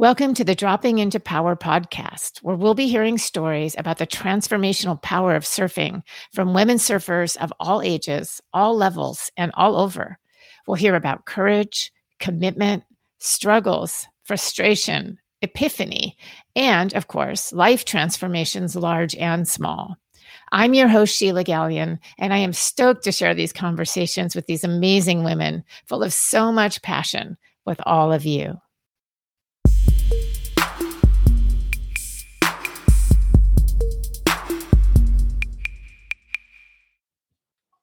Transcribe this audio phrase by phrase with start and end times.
[0.00, 5.00] Welcome to the Dropping into Power podcast, where we'll be hearing stories about the transformational
[5.02, 6.00] power of surfing
[6.32, 10.18] from women surfers of all ages, all levels, and all over.
[10.66, 12.84] We'll hear about courage, commitment,
[13.18, 16.16] struggles, frustration, epiphany,
[16.56, 19.96] and of course, life transformations, large and small.
[20.50, 24.64] I'm your host, Sheila Gallion, and I am stoked to share these conversations with these
[24.64, 28.56] amazing women full of so much passion with all of you.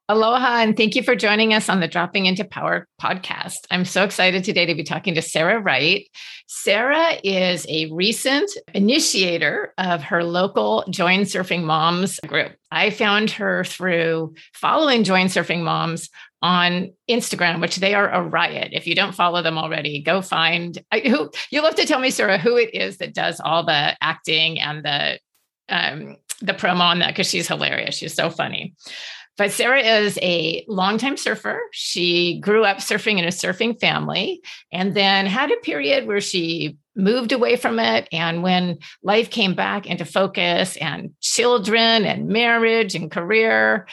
[0.10, 3.58] Aloha, and thank you for joining us on the Dropping into Power podcast.
[3.70, 6.08] I'm so excited today to be talking to Sarah Wright.
[6.48, 12.54] Sarah is a recent initiator of her local Join Surfing Moms group.
[12.72, 16.10] I found her through following Join Surfing Moms
[16.42, 18.70] on Instagram, which they are a riot.
[18.72, 22.12] If you don't follow them already, go find I, who you'll have to tell me,
[22.12, 25.20] Sarah, who it is that does all the acting and the
[25.68, 27.98] um, the promo on that because she's hilarious.
[27.98, 28.76] She's so funny.
[29.38, 31.62] But Sarah is a longtime surfer.
[31.72, 36.78] She grew up surfing in a surfing family and then had a period where she
[36.96, 38.08] moved away from it.
[38.12, 43.88] And when life came back into focus and children and marriage and career,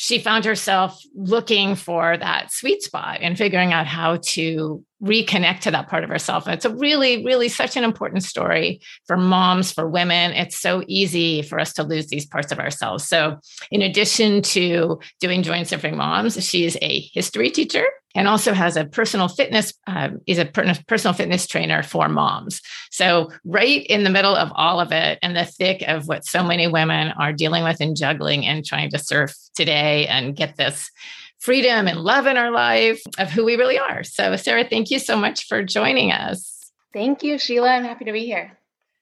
[0.00, 5.72] she found herself looking for that sweet spot and figuring out how to reconnect to
[5.72, 6.46] that part of herself.
[6.46, 10.30] And it's a really, really such an important story for moms, for women.
[10.34, 13.08] It's so easy for us to lose these parts of ourselves.
[13.08, 13.40] So,
[13.72, 17.84] in addition to doing Join Surfing Moms, she's a history teacher
[18.18, 22.60] and also has a personal fitness uh, is a personal fitness trainer for moms.
[22.90, 26.42] So right in the middle of all of it and the thick of what so
[26.42, 30.90] many women are dealing with and juggling and trying to surf today and get this
[31.38, 34.02] freedom and love in our life of who we really are.
[34.02, 36.72] So sarah thank you so much for joining us.
[36.92, 37.68] Thank you sheila.
[37.68, 38.58] I'm happy to be here.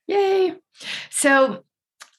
[0.09, 0.55] Yay.
[1.09, 1.65] So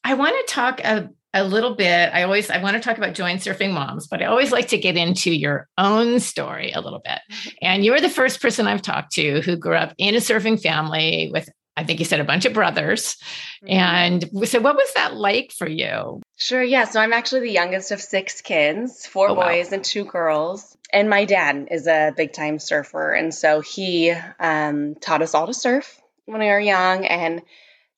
[0.04, 2.10] i want to talk a, a little bit.
[2.14, 4.78] I always I want to talk about Join Surfing Moms, but I always like to
[4.78, 7.20] get into your own story a little bit.
[7.32, 7.50] Mm-hmm.
[7.62, 10.62] And you are the first person I've talked to who grew up in a surfing
[10.62, 13.18] family with I think you said a bunch of brothers.
[13.64, 13.74] Mm-hmm.
[13.74, 16.22] And so what was that like for you?
[16.36, 16.86] Sure, yeah.
[16.86, 19.76] So I'm actually the youngest of six kids, four oh, boys wow.
[19.76, 20.76] and two girls.
[20.92, 23.14] And my dad is a big time surfer.
[23.14, 27.06] And so he um, taught us all to surf when we were young.
[27.06, 27.44] And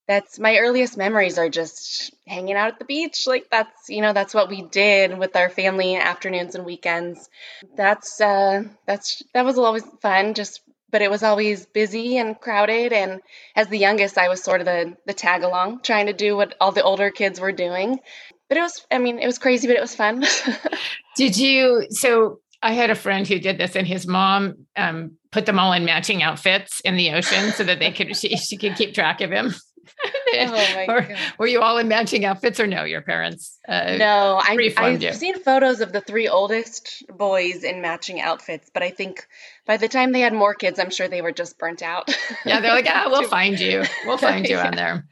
[0.09, 3.27] that's my earliest memories are just hanging out at the beach.
[3.27, 7.29] Like that's you know that's what we did with our family afternoons and weekends.
[7.77, 10.61] That's uh that's that was always fun just
[10.91, 12.91] but it was always busy and crowded.
[12.91, 13.21] And
[13.55, 16.55] as the youngest i was sort of the the tag along trying to do what
[16.59, 17.99] all the older kids were doing.
[18.47, 20.25] But it was i mean it was crazy but it was fun.
[21.15, 25.45] Did you so I had a friend who did this, and his mom um, put
[25.45, 28.75] them all in matching outfits in the ocean so that they could she, she could
[28.75, 29.55] keep track of him.
[30.35, 31.07] oh or,
[31.37, 32.83] were you all in matching outfits or no?
[32.83, 33.57] Your parents?
[33.67, 35.13] Uh, no, I, I've you.
[35.13, 39.27] seen photos of the three oldest boys in matching outfits, but I think
[39.65, 42.09] by the time they had more kids, I'm sure they were just burnt out.
[42.45, 43.83] yeah, they're like, ah, we'll find you.
[44.05, 44.67] We'll find you yeah.
[44.67, 45.05] on there.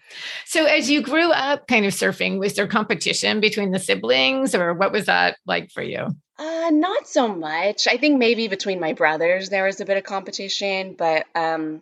[0.45, 4.73] So, as you grew up kind of surfing, was there competition between the siblings, or
[4.73, 6.07] what was that like for you?
[6.39, 7.87] Uh, not so much.
[7.87, 11.81] I think maybe between my brothers there was a bit of competition, but um,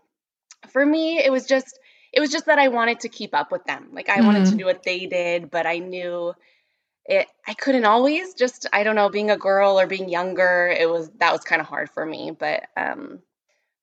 [0.69, 1.79] for me, it was just
[2.15, 3.89] it was just that I wanted to keep up with them.
[3.91, 4.25] Like I mm-hmm.
[4.25, 4.57] wanted to mm-hmm.
[4.57, 6.33] do what they did, but I knew
[7.05, 10.89] it I couldn't always just I don't know, being a girl or being younger, it
[10.89, 13.19] was that was kind of hard for me, but um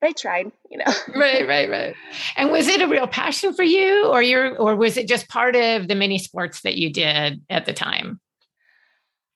[0.00, 0.92] but I tried, you know.
[1.14, 1.94] right, right, right.
[2.36, 5.54] And was it a real passion for you or your or was it just part
[5.54, 8.18] of the mini sports that you did at the time?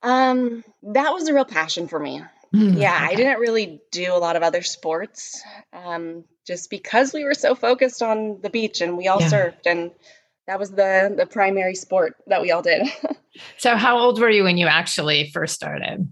[0.03, 2.23] Um that was a real passion for me.
[2.57, 2.99] Mm, yeah.
[2.99, 5.43] I didn't really do a lot of other sports.
[5.73, 9.31] Um just because we were so focused on the beach and we all yeah.
[9.31, 9.91] surfed and
[10.47, 12.87] that was the the primary sport that we all did.
[13.59, 16.09] so how old were you when you actually first started?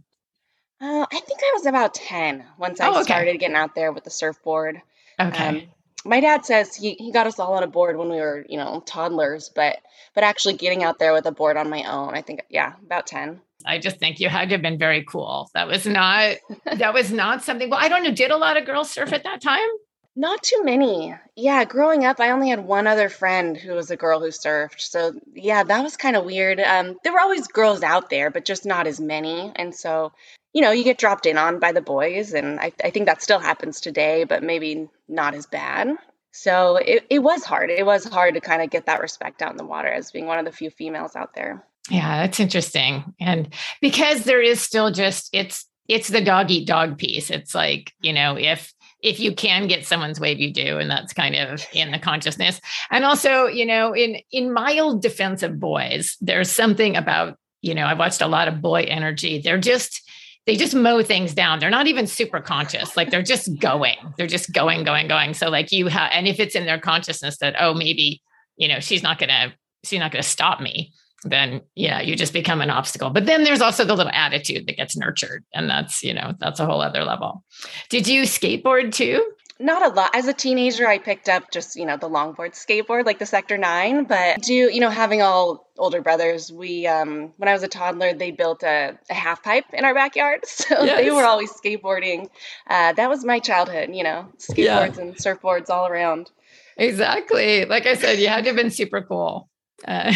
[0.80, 3.04] Uh, I think I was about 10 once I oh, okay.
[3.04, 4.82] started getting out there with the surfboard.
[5.18, 5.46] Okay.
[5.46, 5.62] Um,
[6.04, 8.58] my dad says he, he got us all on a board when we were, you
[8.58, 9.78] know, toddlers, but
[10.14, 13.06] but actually getting out there with a board on my own, I think yeah, about
[13.06, 13.40] 10.
[13.64, 15.50] I just think you had to have been very cool.
[15.54, 18.66] That was not that was not something well, I don't know, did a lot of
[18.66, 19.68] girls surf at that time?
[20.16, 21.12] Not too many.
[21.34, 24.78] Yeah, growing up, I only had one other friend who was a girl who surfed.
[24.78, 26.60] So, yeah, that was kind of weird.
[26.60, 29.52] Um, there were always girls out there, but just not as many.
[29.56, 30.12] And so,
[30.52, 32.32] you know, you get dropped in on by the boys.
[32.32, 35.96] And I, I think that still happens today, but maybe not as bad.
[36.30, 37.70] So it, it was hard.
[37.70, 40.26] It was hard to kind of get that respect out in the water as being
[40.26, 41.64] one of the few females out there.
[41.90, 43.14] Yeah, that's interesting.
[43.20, 47.30] And because there is still just, it's, it's the dog eat dog piece.
[47.30, 48.72] It's like, you know, if
[49.04, 52.60] if you can get someone's wave you do and that's kind of in the consciousness.
[52.90, 57.86] And also you know in in mild defense of boys there's something about you know
[57.86, 59.40] i've watched a lot of boy energy.
[59.40, 60.00] They're just
[60.46, 61.58] they just mow things down.
[61.58, 62.96] They're not even super conscious.
[62.98, 63.96] Like they're just going.
[64.18, 65.32] They're just going going going.
[65.32, 68.22] So like you have and if it's in their consciousness that oh maybe
[68.56, 69.54] you know she's not gonna
[69.84, 70.92] she's not gonna stop me
[71.24, 73.10] then yeah you just become an obstacle.
[73.10, 76.60] But then there's also the little attitude that gets nurtured and that's you know that's
[76.60, 77.44] a whole other level.
[77.88, 79.24] Did you skateboard too?
[79.60, 80.10] Not a lot.
[80.14, 83.56] As a teenager i picked up just you know the longboard skateboard like the sector
[83.56, 87.68] 9 but do you know having all older brothers we um when i was a
[87.68, 90.40] toddler they built a, a half pipe in our backyard.
[90.54, 91.00] So yes.
[91.00, 92.28] they were always skateboarding.
[92.68, 95.00] Uh, that was my childhood you know skateboards yeah.
[95.00, 96.30] and surfboards all around.
[96.76, 97.64] Exactly.
[97.64, 99.48] Like i said you had to have been super cool
[99.86, 100.12] uh,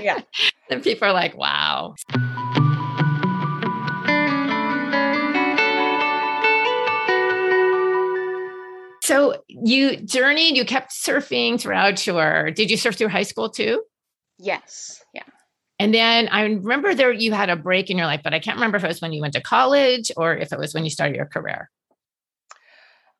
[0.00, 0.20] yeah.
[0.70, 1.96] And people are like, wow.
[9.02, 13.82] So you journeyed, you kept surfing throughout your, did you surf through high school too?
[14.38, 15.02] Yes.
[15.12, 15.24] Yeah.
[15.80, 18.58] And then I remember there you had a break in your life, but I can't
[18.58, 20.90] remember if it was when you went to college or if it was when you
[20.90, 21.68] started your career.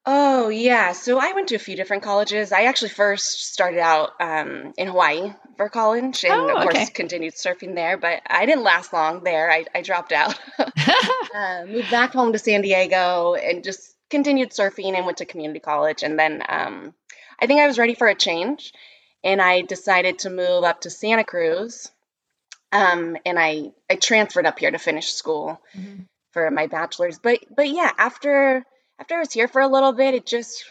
[0.07, 0.93] Oh, yeah.
[0.93, 2.53] So I went to a few different colleges.
[2.53, 7.35] I actually first started out um, in Hawaii for college and, oh, of course, continued
[7.35, 9.50] surfing there, but I didn't last long there.
[9.50, 10.38] I, I dropped out.
[10.58, 15.61] uh, moved back home to San Diego and just continued surfing and went to community
[15.61, 16.02] college.
[16.02, 16.94] And then um,
[17.38, 18.73] I think I was ready for a change
[19.23, 21.91] and I decided to move up to Santa Cruz.
[22.73, 26.02] Um, and I, I transferred up here to finish school mm-hmm.
[26.32, 27.19] for my bachelor's.
[27.19, 28.64] But, but yeah, after
[29.00, 30.64] after I was here for a little bit, it just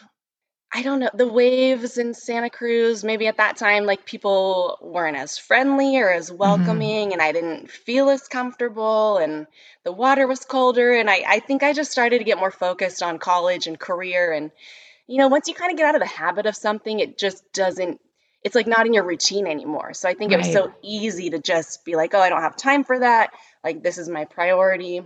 [0.72, 5.16] I don't know, the waves in Santa Cruz, maybe at that time, like people weren't
[5.16, 6.38] as friendly or as mm-hmm.
[6.38, 7.12] welcoming, mm-hmm.
[7.14, 9.48] and I didn't feel as comfortable, and
[9.84, 10.92] the water was colder.
[10.92, 14.32] And I, I think I just started to get more focused on college and career.
[14.32, 14.52] And,
[15.08, 17.52] you know, once you kind of get out of the habit of something, it just
[17.52, 18.00] doesn't,
[18.44, 19.92] it's like not in your routine anymore.
[19.94, 20.38] So I think right.
[20.38, 23.32] it was so easy to just be like, oh, I don't have time for that.
[23.64, 25.02] Like, this is my priority.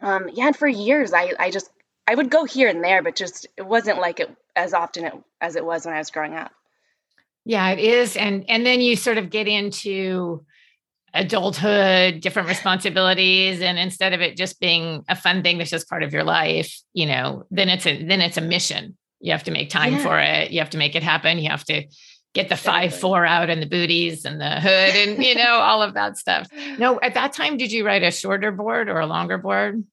[0.00, 1.70] Um, yeah, and for years, I, I just
[2.06, 5.14] I would go here and there, but just it wasn't like it as often it,
[5.40, 6.52] as it was when I was growing up.
[7.44, 10.44] Yeah, it is, and and then you sort of get into
[11.14, 16.02] adulthood, different responsibilities, and instead of it just being a fun thing that's just part
[16.02, 18.96] of your life, you know, then it's a then it's a mission.
[19.20, 20.02] You have to make time yeah.
[20.02, 20.50] for it.
[20.50, 21.38] You have to make it happen.
[21.38, 21.84] You have to
[22.34, 25.82] get the five four out and the booties and the hood and you know all
[25.82, 26.48] of that stuff.
[26.78, 29.84] No, at that time, did you ride a shorter board or a longer board?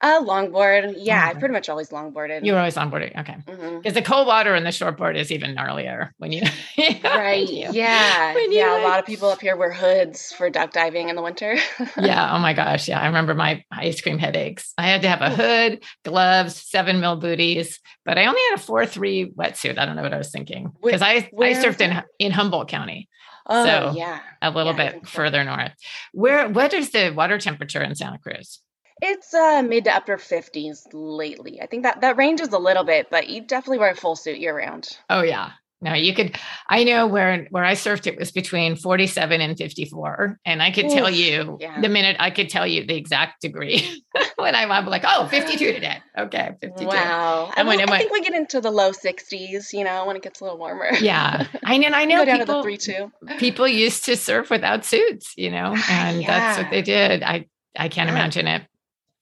[0.00, 0.94] A longboard.
[0.96, 2.44] Yeah, I pretty much always longboarded.
[2.44, 3.18] You were always longboarding.
[3.18, 3.34] Okay.
[3.44, 3.92] Because mm-hmm.
[3.94, 6.42] the cold water and the shortboard is even gnarlier when you.
[7.04, 7.48] right.
[7.48, 8.32] You, yeah.
[8.48, 8.72] yeah.
[8.72, 11.56] Like, a lot of people up here wear hoods for duck diving in the winter.
[11.98, 12.32] yeah.
[12.32, 12.88] Oh my gosh.
[12.88, 13.00] Yeah.
[13.00, 14.72] I remember my ice cream headaches.
[14.78, 18.62] I had to have a hood, gloves, seven mil booties, but I only had a
[18.62, 19.78] four three wetsuit.
[19.78, 23.08] I don't know what I was thinking because I, I surfed in, in Humboldt County.
[23.48, 24.20] Oh, so yeah.
[24.42, 25.56] A little yeah, bit further so.
[25.56, 25.72] north.
[26.12, 28.60] Where, what is the water temperature in Santa Cruz?
[29.00, 31.60] It's uh, mid to upper 50s lately.
[31.60, 34.38] I think that that ranges a little bit, but you definitely wear a full suit
[34.38, 34.96] year round.
[35.08, 35.52] Oh yeah.
[35.80, 36.36] No, you could
[36.68, 40.86] I know where where I surfed it was between 47 and 54 and I could
[40.86, 41.80] Ooh, tell you yeah.
[41.80, 44.02] the minute I could tell you the exact degree
[44.36, 46.84] when I'm, I'm like, "Oh, 52 today." Okay, 52.
[46.84, 47.52] Wow.
[47.56, 50.22] And when I, I think we get into the low 60s, you know, when it
[50.22, 50.90] gets a little warmer.
[51.00, 51.46] yeah.
[51.64, 53.12] I know I know people, three, two.
[53.38, 56.26] people used to surf without suits, you know, and yeah.
[56.26, 57.22] that's what they did.
[57.22, 57.46] I
[57.78, 58.16] I can't yeah.
[58.16, 58.62] imagine it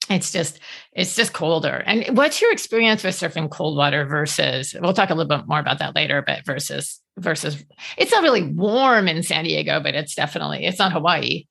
[0.09, 0.61] it's just
[0.93, 1.83] it's just colder.
[1.85, 5.61] And what's your experience with surfing cold water versus we'll talk a little bit more
[5.61, 7.65] about that later but versus versus
[7.97, 11.45] it's not really warm in san diego but it's definitely it's not hawaii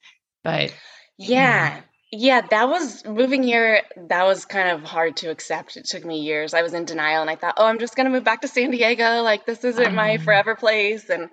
[0.44, 0.74] but
[1.18, 1.82] yeah.
[2.12, 5.76] Yeah that was moving here that was kind of hard to accept.
[5.76, 6.54] It took me years.
[6.54, 8.48] I was in denial and i thought oh i'm just going to move back to
[8.48, 9.22] san diego.
[9.22, 11.10] Like this isn't um, my forever place.
[11.10, 11.30] And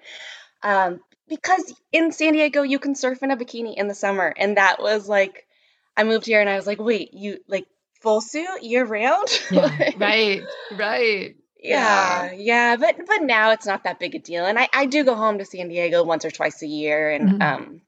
[0.62, 4.56] um, because in san diego you can surf in a bikini in the summer and
[4.56, 5.46] that was like
[5.96, 7.66] I moved here and I was like, wait, you like
[8.00, 9.28] full suit year round?
[9.50, 11.36] Yeah, right, right.
[11.62, 14.44] Yeah, yeah, yeah, but but now it's not that big a deal.
[14.44, 17.28] And I, I do go home to San Diego once or twice a year and
[17.28, 17.42] mm-hmm.
[17.42, 17.82] um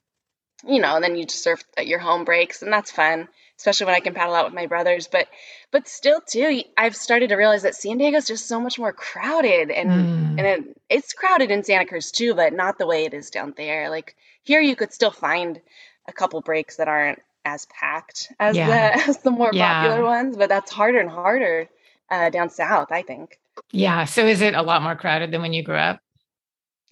[0.67, 3.87] you know, and then you just surf at your home breaks and that's fun, especially
[3.87, 5.09] when I can paddle out with my brothers.
[5.09, 5.29] But
[5.71, 9.71] but still too, I've started to realize that San Diego's just so much more crowded
[9.71, 10.39] and mm.
[10.39, 13.55] and it, it's crowded in Santa Cruz too, but not the way it is down
[13.57, 13.91] there.
[13.91, 15.61] Like here you could still find
[16.07, 18.67] a couple breaks that aren't as packed as yeah.
[18.97, 19.83] the as the more yeah.
[19.83, 21.69] popular ones, but that's harder and harder
[22.11, 23.39] uh, down south, I think.
[23.71, 24.05] Yeah.
[24.05, 26.01] So is it a lot more crowded than when you grew up?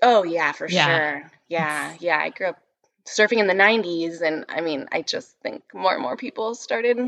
[0.02, 0.86] Oh yeah, for yeah.
[0.86, 1.30] sure.
[1.48, 2.18] Yeah, yeah.
[2.18, 2.58] I grew up
[3.06, 6.98] surfing in the '90s, and I mean, I just think more and more people started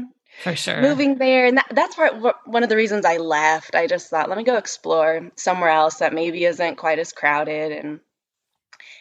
[0.42, 3.86] for sure moving there and that, that's part one of the reasons i left i
[3.86, 8.00] just thought let me go explore somewhere else that maybe isn't quite as crowded and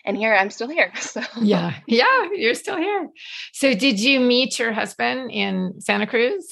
[0.06, 1.22] and here i'm still here so.
[1.42, 3.10] Yeah yeah you're still here.
[3.54, 6.48] So did you meet your husband in santa cruz?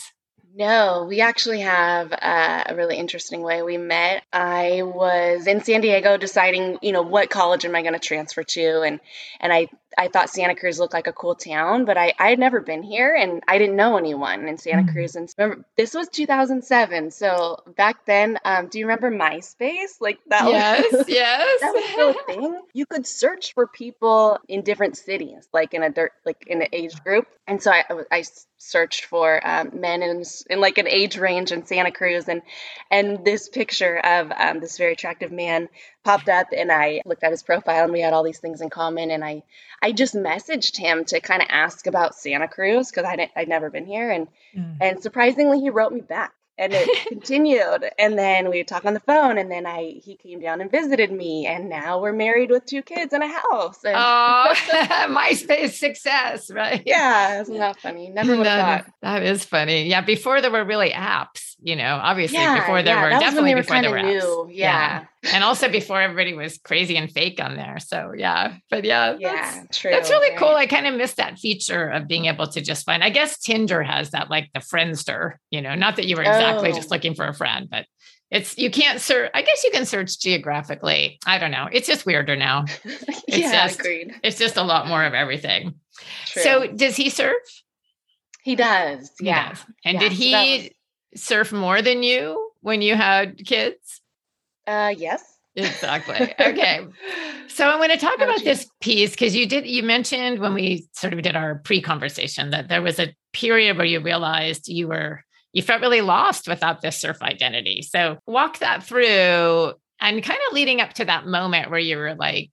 [0.54, 3.62] No, we actually have uh, a really interesting way.
[3.62, 4.24] We met.
[4.34, 8.44] I was in San Diego deciding, you know, what college am I going to transfer
[8.44, 9.00] to, and
[9.40, 12.40] and I I thought Santa Cruz looked like a cool town, but I, I had
[12.40, 14.94] never been here and I didn't know anyone in Santa mm-hmm.
[14.94, 15.16] Cruz.
[15.16, 17.12] And remember, this was 2007.
[17.12, 20.00] So back then, um, do you remember MySpace?
[20.00, 21.62] Like that yes, was, yes.
[21.62, 22.62] that was still a thing.
[22.74, 26.70] You could search for people in different cities, like in a dirt, like in an
[26.72, 27.28] age group.
[27.48, 28.24] And so I, I
[28.58, 32.30] searched for um, men in, in like an age range in Santa Cruz.
[32.30, 32.42] And,
[32.90, 35.68] and this picture of um, this very attractive man
[36.04, 38.70] popped up and I looked at his profile and we had all these things in
[38.70, 39.44] common and I
[39.82, 43.70] I just messaged him to kind of ask about Santa Cruz because I I'd never
[43.70, 44.78] been here and mm.
[44.82, 49.00] and surprisingly he wrote me back and it continued and then we talked on the
[49.02, 52.66] phone and then i he came down and visited me and now we're married with
[52.66, 54.54] two kids and a house and oh
[55.10, 56.84] myspace success right?
[56.86, 58.10] Yeah isn't that funny?
[58.10, 58.94] Never would have thought.
[59.02, 59.88] that is funny.
[59.88, 63.56] Yeah before there were really apps you know obviously yeah, before there yeah, were definitely
[63.56, 64.20] were before there were new.
[64.20, 65.00] apps yeah.
[65.02, 67.78] yeah and also before everybody was crazy and fake on there.
[67.80, 69.92] So yeah, but yeah, yeah, that's, true.
[69.92, 70.40] That's really right.
[70.40, 70.50] cool.
[70.50, 73.04] I kind of missed that feature of being able to just find.
[73.04, 75.34] I guess Tinder has that, like the Friendster.
[75.52, 76.76] You know, not that you were exactly oh.
[76.76, 77.86] just looking for a friend, but
[78.32, 79.30] it's you can't search.
[79.34, 81.20] I guess you can search geographically.
[81.26, 81.70] I don't know.
[81.72, 82.66] It's just weirder now.
[83.28, 84.14] It's yeah, just, agreed.
[84.24, 85.76] It's just a lot more of everything.
[86.26, 86.44] True.
[86.44, 87.38] So does he surf?
[88.44, 89.10] He does.
[89.20, 89.50] He yeah.
[89.50, 89.66] Does.
[89.86, 90.76] And yeah, did he.
[91.16, 94.02] Surf more than you when you had kids?
[94.68, 95.24] Uh, yes.
[95.56, 96.34] Exactly.
[96.40, 96.88] Okay.
[97.48, 100.88] so I'm going to talk about this piece because you did, you mentioned when we
[100.94, 104.88] sort of did our pre conversation that there was a period where you realized you
[104.88, 107.82] were, you felt really lost without this surf identity.
[107.82, 112.16] So walk that through and kind of leading up to that moment where you were
[112.16, 112.52] like,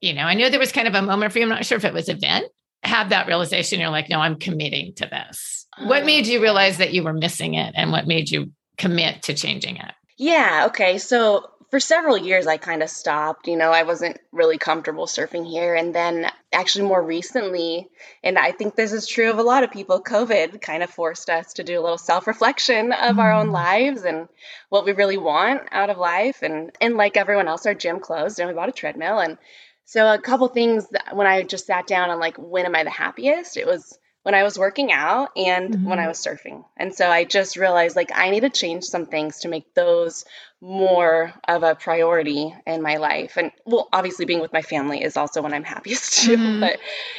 [0.00, 1.44] you know, I know there was kind of a moment for you.
[1.44, 2.46] I'm not sure if it was event,
[2.82, 3.80] have that realization.
[3.80, 5.59] You're like, no, I'm committing to this.
[5.78, 9.34] What made you realize that you were missing it and what made you commit to
[9.34, 9.92] changing it?
[10.16, 10.66] Yeah.
[10.66, 10.98] Okay.
[10.98, 13.46] So for several years, I kind of stopped.
[13.46, 15.74] You know, I wasn't really comfortable surfing here.
[15.74, 17.88] And then, actually, more recently,
[18.24, 21.30] and I think this is true of a lot of people, COVID kind of forced
[21.30, 23.20] us to do a little self reflection of mm-hmm.
[23.20, 23.52] our own mm.
[23.52, 24.28] lives and
[24.68, 26.42] what we really want out of life.
[26.42, 29.20] And, and like everyone else, our gym closed and we bought a treadmill.
[29.20, 29.38] And
[29.84, 32.82] so, a couple things that when I just sat down on like, when am I
[32.82, 33.56] the happiest?
[33.56, 35.88] It was when I was working out and mm-hmm.
[35.88, 36.08] when I mm-hmm.
[36.08, 36.64] was surfing.
[36.76, 40.24] And so I just realized like I need to change some things to make those
[40.60, 43.36] more of a priority in my life.
[43.36, 46.60] And well, obviously being with my family is also when I'm happiest too, mm-hmm.
[46.60, 46.78] but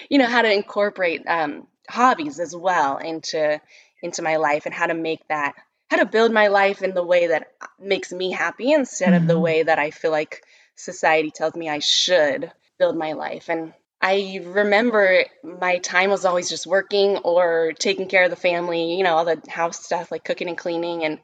[0.09, 3.59] you know, how to incorporate um, hobbies as well into
[4.03, 5.53] into my life and how to make that
[5.89, 9.23] how to build my life in the way that makes me happy instead mm-hmm.
[9.23, 9.43] of the mm-hmm.
[9.43, 10.43] way that I feel like
[10.75, 13.49] society tells me I should build my life.
[13.49, 18.95] And I remember my time was always just working or taking care of the family,
[18.95, 21.03] you know, all the house stuff like cooking and cleaning.
[21.03, 21.19] And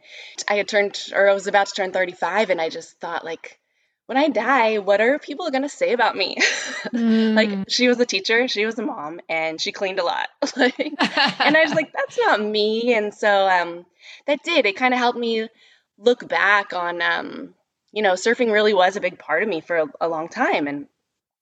[0.47, 3.59] I had turned, or I was about to turn 35, and I just thought, like,
[4.05, 6.37] when I die, what are people going to say about me?
[6.93, 7.35] Mm.
[7.35, 10.29] like, she was a teacher, she was a mom, and she cleaned a lot.
[10.55, 12.93] like, and I was like, that's not me.
[12.93, 13.85] And so um,
[14.25, 15.49] that did, it kind of helped me
[15.97, 17.55] look back on, um,
[17.91, 20.67] you know, surfing really was a big part of me for a, a long time.
[20.67, 20.87] And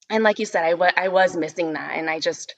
[0.08, 1.96] and like you said, I, w- I was missing that.
[1.96, 2.54] And I just,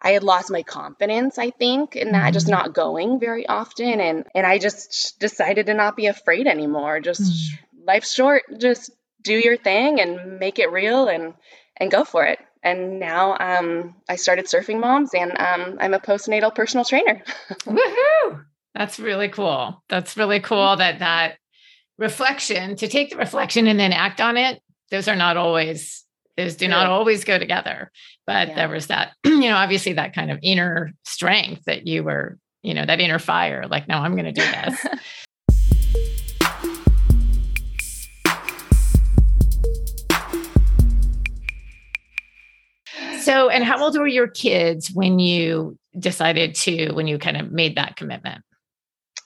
[0.00, 2.32] I had lost my confidence, I think, and mm-hmm.
[2.32, 4.00] just not going very often.
[4.00, 7.00] And, and I just decided to not be afraid anymore.
[7.00, 7.84] Just mm-hmm.
[7.86, 8.42] life's short.
[8.58, 8.90] Just
[9.22, 11.34] do your thing and make it real and,
[11.76, 12.38] and go for it.
[12.62, 17.22] And now um, I started surfing moms and um, I'm a postnatal personal trainer.
[17.64, 18.44] Woohoo!
[18.74, 19.82] That's really cool.
[19.88, 21.38] That's really cool that that
[21.98, 24.62] reflection to take the reflection and then act on it.
[24.90, 26.04] Those are not always
[26.40, 27.90] those do not always go together.
[28.26, 28.54] But yeah.
[28.54, 32.74] there was that, you know, obviously that kind of inner strength that you were, you
[32.74, 34.86] know, that inner fire, like, no, I'm going to do this.
[43.24, 47.52] so, and how old were your kids when you decided to, when you kind of
[47.52, 48.42] made that commitment?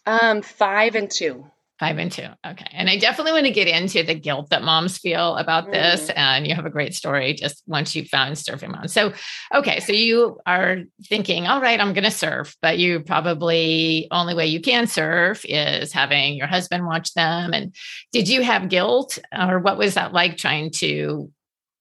[0.06, 1.47] Um, five and two.
[1.81, 2.28] Five and two.
[2.47, 2.69] Okay.
[2.73, 6.09] And I definitely want to get into the guilt that moms feel about this.
[6.09, 6.16] Mm.
[6.16, 8.87] And you have a great story just once you found surfing mom.
[8.87, 9.12] So,
[9.52, 9.81] okay.
[9.81, 10.78] So you are
[11.09, 15.45] thinking, all right, I'm going to surf, but you probably only way you can surf
[15.49, 17.52] is having your husband watch them.
[17.52, 17.75] And
[18.12, 21.33] did you have guilt or what was that like trying to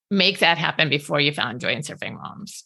[0.10, 2.64] make that happen before you found Join Surfing Moms?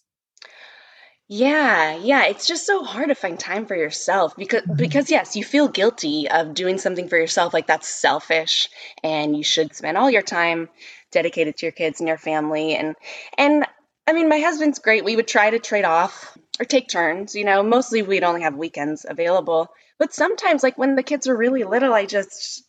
[1.29, 4.77] Yeah, yeah, it's just so hard to find time for yourself because Mhm.
[4.77, 8.69] because yes, you feel guilty of doing something for yourself like that's selfish
[9.03, 10.69] and you should spend all your time
[11.11, 12.95] dedicated to your kids and your family and
[13.37, 13.65] and
[14.09, 15.03] I mean, my husband's great.
[15.03, 17.61] We would try to trade off or take turns, you know.
[17.61, 19.67] Mostly we'd only have weekends available.
[19.99, 22.63] But sometimes like when the kids were really little, I just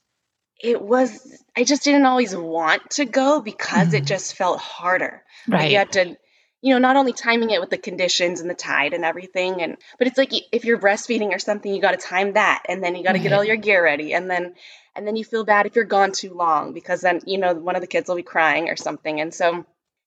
[0.61, 4.07] it was I just didn't always want to go because it Mhm.
[4.07, 5.23] just felt harder.
[5.55, 5.79] Like you Right.
[5.79, 6.17] had to,
[6.61, 9.77] you know, not only timing it with the conditions and the tide and everything, and
[9.99, 12.97] but it's like if you're breastfeeding or something, you got to time that, and then
[12.97, 14.55] you got to get all your gear ready, and then
[14.97, 17.77] and then you feel bad if you're gone too long because then you know one
[17.77, 19.65] of the kids will be crying or something, and so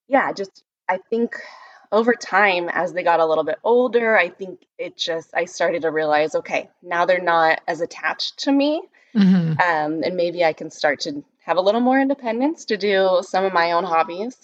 [0.07, 1.35] yeah, just I think
[1.91, 5.83] over time as they got a little bit older, I think it just I started
[5.83, 8.81] to realize, okay, now they're not as attached to me
[9.15, 9.59] Mhm.
[9.59, 13.45] um, and maybe I can start to have a little more independence to do some
[13.45, 14.37] of my own hobbies.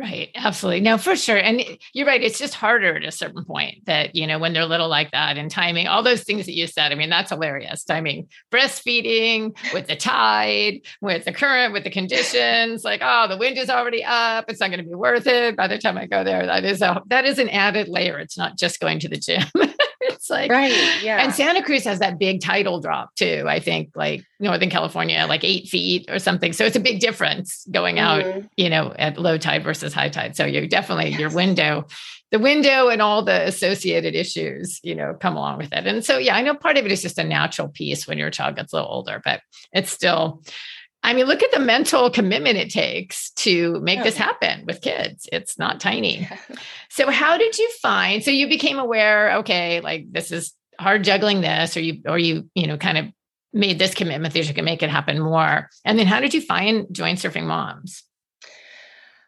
[0.00, 0.80] Right, absolutely.
[0.80, 1.36] No, for sure.
[1.36, 2.22] And you're right.
[2.22, 5.36] It's just harder at a certain point that, you know, when they're little like that
[5.36, 6.90] and timing, all those things that you said.
[6.90, 7.84] I mean, that's hilarious.
[7.84, 13.58] Timing, breastfeeding with the tide, with the current, with the conditions, like, oh, the wind
[13.58, 14.46] is already up.
[14.48, 16.46] It's not going to be worth it by the time I go there.
[16.46, 18.18] That is a that is an added layer.
[18.18, 19.42] It's not just going to the gym.
[20.12, 20.72] it's like Right.
[21.02, 21.22] Yeah.
[21.22, 23.44] and Santa Cruz has that big tidal drop too.
[23.46, 26.52] I think like Northern California, like eight feet or something.
[26.52, 28.48] So it's a big difference going out, Mhm.
[28.56, 30.36] you know, at low tide versus high tide.
[30.36, 31.86] So you definitely your window,
[32.30, 35.86] the window and all the associated issues, you know, come along with it.
[35.86, 38.30] And so yeah, I know part of it is just a natural piece when your
[38.30, 39.40] child gets a little older, but
[39.72, 40.42] it's still
[41.02, 44.82] I mean, look at the mental commitment it takes to make Oh, this happen with
[44.82, 45.28] kids.
[45.32, 46.28] It's not tiny.
[46.90, 51.40] So how did you find so you became aware, okay, like this is hard juggling
[51.40, 53.06] this, or you or you, you know, kind of
[53.52, 55.68] made this commitment that you can make it happen more.
[55.84, 58.02] And then how did you find Join Surfing Moms?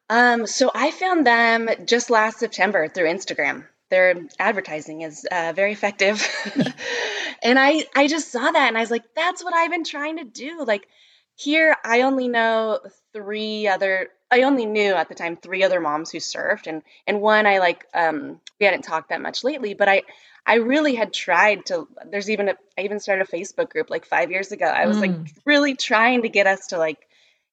[0.08, 3.66] Um, so I found them just last September through Instagram.
[3.90, 6.26] Their advertising is uh, very effective,
[7.42, 10.18] and I I just saw that and I was like, that's what I've been trying
[10.18, 10.64] to do.
[10.66, 10.86] Like
[11.36, 12.80] here, I only know
[13.12, 14.08] three other.
[14.30, 17.58] I only knew at the time three other moms who surfed, and and one I
[17.58, 17.86] like.
[17.94, 20.02] Um, we hadn't talked that much lately, but I
[20.46, 21.88] I really had tried to.
[22.10, 22.54] There's even a.
[22.78, 24.66] I even started a Facebook group like five years ago.
[24.66, 25.30] I was like Mm.
[25.44, 26.98] really trying to get us to like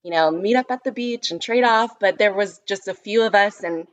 [0.02, 2.00] you know, meet up at the beach and trade off.
[2.00, 3.86] But there was just a few of us and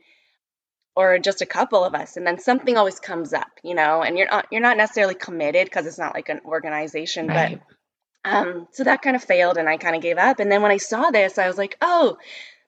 [0.95, 4.17] or just a couple of us, and then something always comes up, you know, and
[4.17, 7.61] you're not you're not necessarily committed because it's not like an organization, Right.
[7.61, 7.76] but
[8.27, 10.39] um, so that kind of failed, and I kind of gave up.
[10.39, 12.17] And then when I saw this, I was like, oh,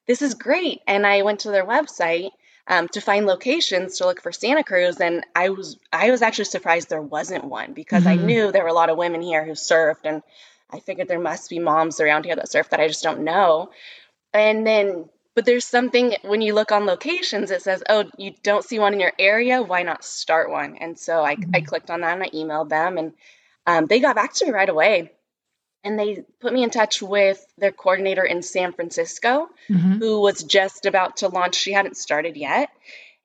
[0.08, 2.32] this is great, and I went to their website.
[2.72, 6.45] Um, to find locations to look for Santa Cruz, and I was I was actually
[6.45, 8.26] surprised there wasn't one because I Mhm.
[8.26, 10.22] knew there were a lot of women here who surfed, and
[10.69, 13.72] I figured there must be moms around here that surf that I just don't know.
[14.34, 18.63] And then, but there's something when you look on locations, it says, oh, you don't
[18.63, 19.62] see one in your area.
[19.62, 20.78] Why not start one?
[20.78, 21.65] And so I, I Mhm.
[21.67, 23.13] clicked on that and I emailed them, and
[23.65, 25.12] um, they got back to me right away.
[25.84, 30.00] And they put me in touch with their coordinator in San Francisco, Mhm.
[30.00, 31.56] who was just about to launch.
[31.56, 32.70] She hadn't started yet.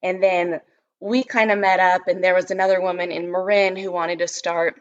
[0.03, 0.61] And then
[1.01, 4.29] we kind of met up, and there was another woman in Marin who wanted to
[4.29, 4.81] start.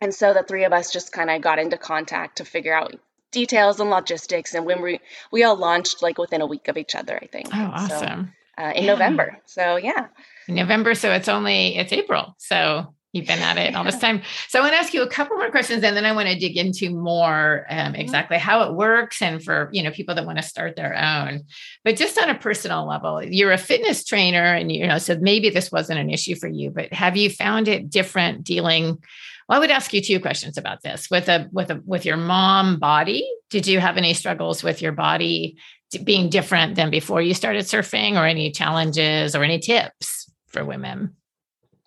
[0.00, 2.94] And so the three of us just kind of got into contact to figure out
[3.30, 4.54] details and logistics.
[4.54, 7.48] And when we we all launched like within a week of each other, I think.
[7.52, 8.32] Oh, So awesome.
[8.58, 8.92] uh, in Yeah.
[8.92, 9.38] November.
[9.44, 10.06] So yeah.
[10.48, 10.94] In November.
[10.94, 12.34] So it's only it's April.
[12.38, 14.22] So you've been at it all this time.
[14.48, 16.38] So I want to ask you a couple more questions and then I want to
[16.38, 17.98] dig into more um, Mhm.
[17.98, 21.44] exactly how it works and for you know people that want to start their own.
[21.84, 25.50] But just on a personal level, you're a fitness trainer and you know, so maybe
[25.50, 29.02] this wasn't an issue for you, but have you found it different dealing?
[29.48, 31.08] Well, I would ask you two questions about this.
[31.10, 34.92] With a with a with your mom body, did you have any struggles with your
[34.92, 35.56] body
[36.02, 41.14] being different than before you started surfing or any challenges or any tips for women?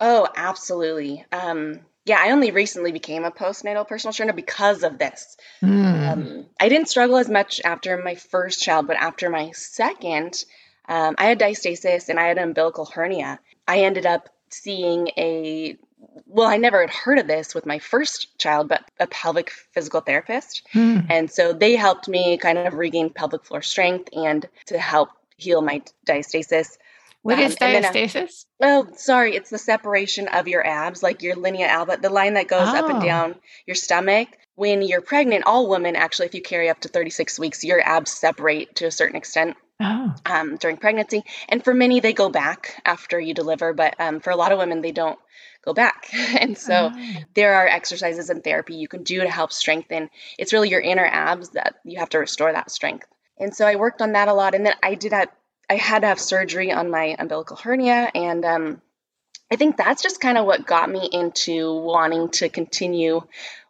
[0.00, 1.24] Oh, absolutely.
[1.30, 5.36] Um, yeah, I only recently became a postnatal personal trainer because of this.
[5.62, 6.12] Mm.
[6.12, 10.44] Um, I didn't struggle as much after my first child, but after my second,
[10.88, 13.38] um, I had diastasis and I had an umbilical hernia.
[13.68, 15.76] I ended up seeing a
[16.26, 20.00] well, I never had heard of this with my first child, but a pelvic physical
[20.00, 20.66] therapist.
[20.72, 21.06] Mm.
[21.10, 25.60] And so they helped me kind of regain pelvic floor strength and to help heal
[25.60, 26.78] my diastasis.
[27.22, 28.46] What Um, is uh, diastasis?
[28.62, 32.48] Oh, sorry, it's the separation of your abs, like your linea alba, the line that
[32.48, 33.06] goes up and Oh.
[33.06, 33.34] down
[33.66, 34.28] your stomach.
[34.54, 38.12] When you're pregnant, all women actually, if you carry up to 36 weeks, your abs
[38.12, 41.22] separate to a certain extent Oh, um, during pregnancy.
[41.48, 44.58] And for many, they go back after you deliver, but um, for a lot of
[44.58, 45.18] women, they don't
[45.64, 46.08] go back.
[46.38, 47.14] and so Oh.
[47.34, 50.10] there are exercises and therapy you can do to help strengthen.
[50.38, 53.06] It's really your inner abs that you have to restore that strength.
[53.38, 54.54] And so I worked on that a lot.
[54.54, 55.28] And then I did have,
[55.70, 58.10] I had to have surgery on my umbilical hernia.
[58.12, 58.82] And um,
[59.52, 63.22] I think that's just kind of what got me into wanting to continue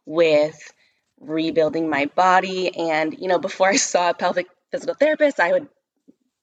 [0.06, 0.72] with
[1.20, 2.74] rebuilding my body.
[2.74, 5.68] And, you know, before I saw a pelvic physical therapist, I would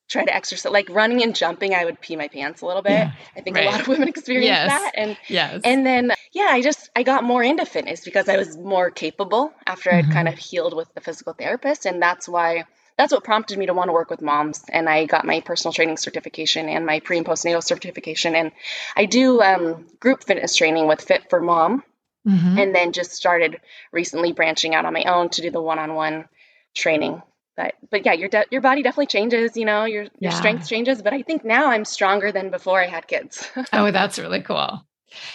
[0.07, 2.91] try to exercise like running and jumping i would pee my pants a little bit
[2.91, 3.67] yeah, i think right.
[3.67, 4.69] a lot of women experience yes.
[4.69, 5.59] that and yes.
[5.65, 9.51] and then yeah i just i got more into fitness because i was more capable
[9.65, 10.07] after mm-hmm.
[10.07, 12.63] i'd kind of healed with the physical therapist and that's why
[12.97, 15.73] that's what prompted me to want to work with moms and i got my personal
[15.73, 18.51] training certification and my pre and postnatal certification and
[18.95, 21.83] i do um, group fitness training with fit for mom
[22.27, 22.57] mm-hmm.
[22.57, 23.59] and then just started
[23.91, 26.25] recently branching out on my own to do the one-on-one
[26.73, 27.21] training
[27.55, 30.29] but but yeah your de- your body definitely changes you know your your yeah.
[30.29, 34.19] strength changes but i think now i'm stronger than before i had kids oh that's
[34.19, 34.85] really cool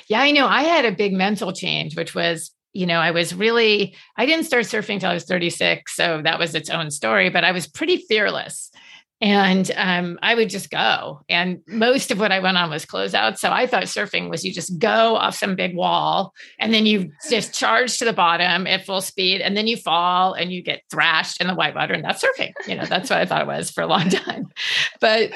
[0.06, 3.34] yeah i know i had a big mental change which was you know i was
[3.34, 7.28] really i didn't start surfing until i was 36 so that was its own story
[7.30, 8.70] but i was pretty fearless
[9.22, 11.20] and um, I would just go.
[11.28, 13.38] And most of what I went on was closeout.
[13.38, 17.12] So I thought surfing was you just go off some big wall and then you
[17.30, 20.82] just charge to the bottom at full speed and then you fall and you get
[20.90, 21.94] thrashed in the white water.
[21.94, 22.50] And that's surfing.
[22.66, 24.48] You know, that's what I thought it was for a long time.
[25.00, 25.30] But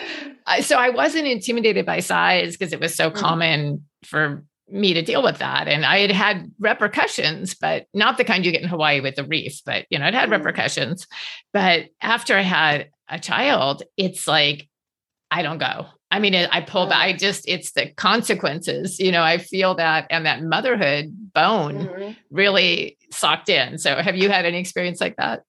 [0.49, 3.21] I, so I wasn't intimidated by size because it was so mm-hmm.
[3.21, 5.69] common for me to deal with that.
[5.69, 9.25] And I had had repercussions, but not the kind you get in Hawaii with the
[9.25, 10.33] reef, but you know, it had mm-hmm.
[10.33, 11.07] repercussions.
[11.53, 14.69] But after I had a child, it's like,
[15.31, 15.87] I don't go.
[16.11, 17.03] I mean, I pull back.
[17.03, 22.13] I just, it's the consequences, you know, I feel that and that motherhood bone mm-hmm.
[22.31, 23.79] really socked in.
[23.79, 25.43] So have you had any experience like that?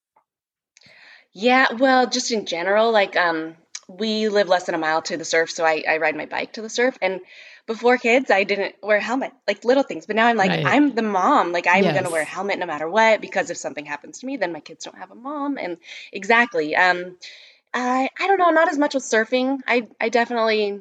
[1.32, 3.56] Yeah, well, just in general, like um
[3.88, 6.52] we live less than a mile to the surf, so I, I ride my bike
[6.54, 6.98] to the surf.
[7.00, 7.20] And
[7.68, 10.06] before kids, I didn't wear a helmet, like little things.
[10.06, 10.66] But now I'm like, right.
[10.66, 11.52] I'm the mom.
[11.52, 11.94] Like I'm yes.
[11.94, 14.60] gonna wear a helmet no matter what, because if something happens to me, then my
[14.60, 15.58] kids don't have a mom.
[15.58, 15.76] And
[16.10, 16.74] exactly.
[16.74, 17.16] Um
[17.72, 19.58] I I don't know, not as much with surfing.
[19.66, 20.80] I I definitely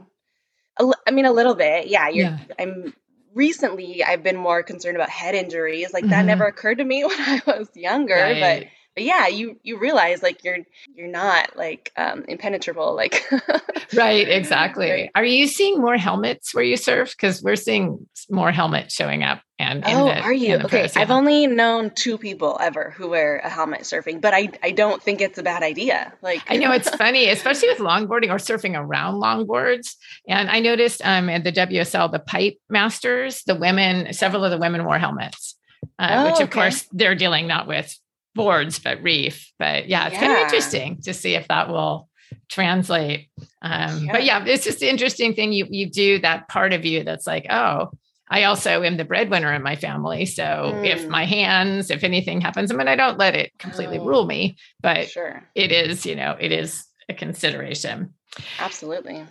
[0.79, 1.87] I mean a little bit.
[1.87, 2.39] Yeah, yeah.
[2.57, 2.93] I'm
[3.33, 5.91] recently I've been more concerned about head injuries.
[5.91, 6.11] Like mm-hmm.
[6.11, 8.69] that never occurred to me when I was younger, right.
[8.97, 10.57] But yeah, you you realize like you're
[10.95, 12.95] you're not like um, impenetrable.
[12.95, 13.23] Like
[13.95, 14.89] right, exactly.
[14.89, 15.11] Right.
[15.13, 17.11] Are you seeing more helmets where you surf?
[17.11, 19.43] Because we're seeing more helmets showing up.
[19.59, 20.89] And oh, the, are you okay?
[20.95, 24.99] I've only known two people ever who wear a helmet surfing, but I I don't
[24.99, 26.11] think it's a bad idea.
[26.23, 29.93] Like I know it's funny, especially with longboarding or surfing around longboards.
[30.27, 34.57] And I noticed um at the WSL, the pipe masters, the women, several of the
[34.57, 35.53] women wore helmets.
[35.99, 36.61] Uh, oh, which of okay.
[36.61, 37.95] course they're dealing not with
[38.37, 39.51] boards, but reef.
[39.59, 40.19] But yeah, it's yeah.
[40.19, 42.07] kind of interesting to see if that will
[42.49, 43.29] translate.
[43.61, 44.11] Um, yeah.
[44.11, 47.27] But yeah, it's just the interesting thing you you do that part of you that's
[47.27, 47.91] like, oh,
[48.29, 50.25] I also am the breadwinner in my family.
[50.25, 50.85] So mm.
[50.85, 54.25] if my hands, if anything happens, I mean, I don't let it completely oh, rule
[54.25, 55.43] me, but sure.
[55.55, 58.13] it is, you know, it is a consideration.
[58.59, 59.25] Absolutely.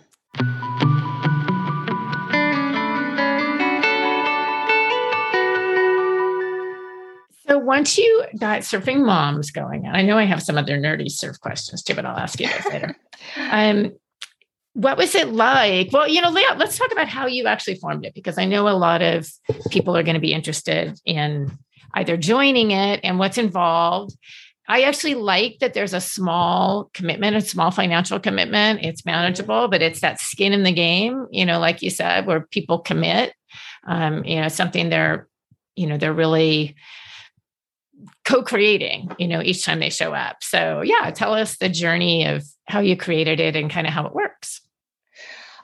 [7.77, 11.39] Once you got surfing moms going, and I know I have some other nerdy surf
[11.39, 12.97] questions too, but I'll ask you those later.
[13.51, 13.93] Um,
[14.73, 15.91] what was it like?
[15.91, 18.71] Well, you know, let's talk about how you actually formed it because I know a
[18.71, 19.27] lot of
[19.69, 21.51] people are going to be interested in
[21.93, 24.15] either joining it and what's involved.
[24.67, 28.85] I actually like that there's a small commitment, a small financial commitment.
[28.85, 32.41] It's manageable, but it's that skin in the game, you know, like you said, where
[32.41, 33.33] people commit.
[33.85, 35.27] Um, you know, something they're,
[35.75, 36.75] you know, they're really
[38.25, 42.43] co-creating you know each time they show up so yeah tell us the journey of
[42.65, 44.61] how you created it and kind of how it works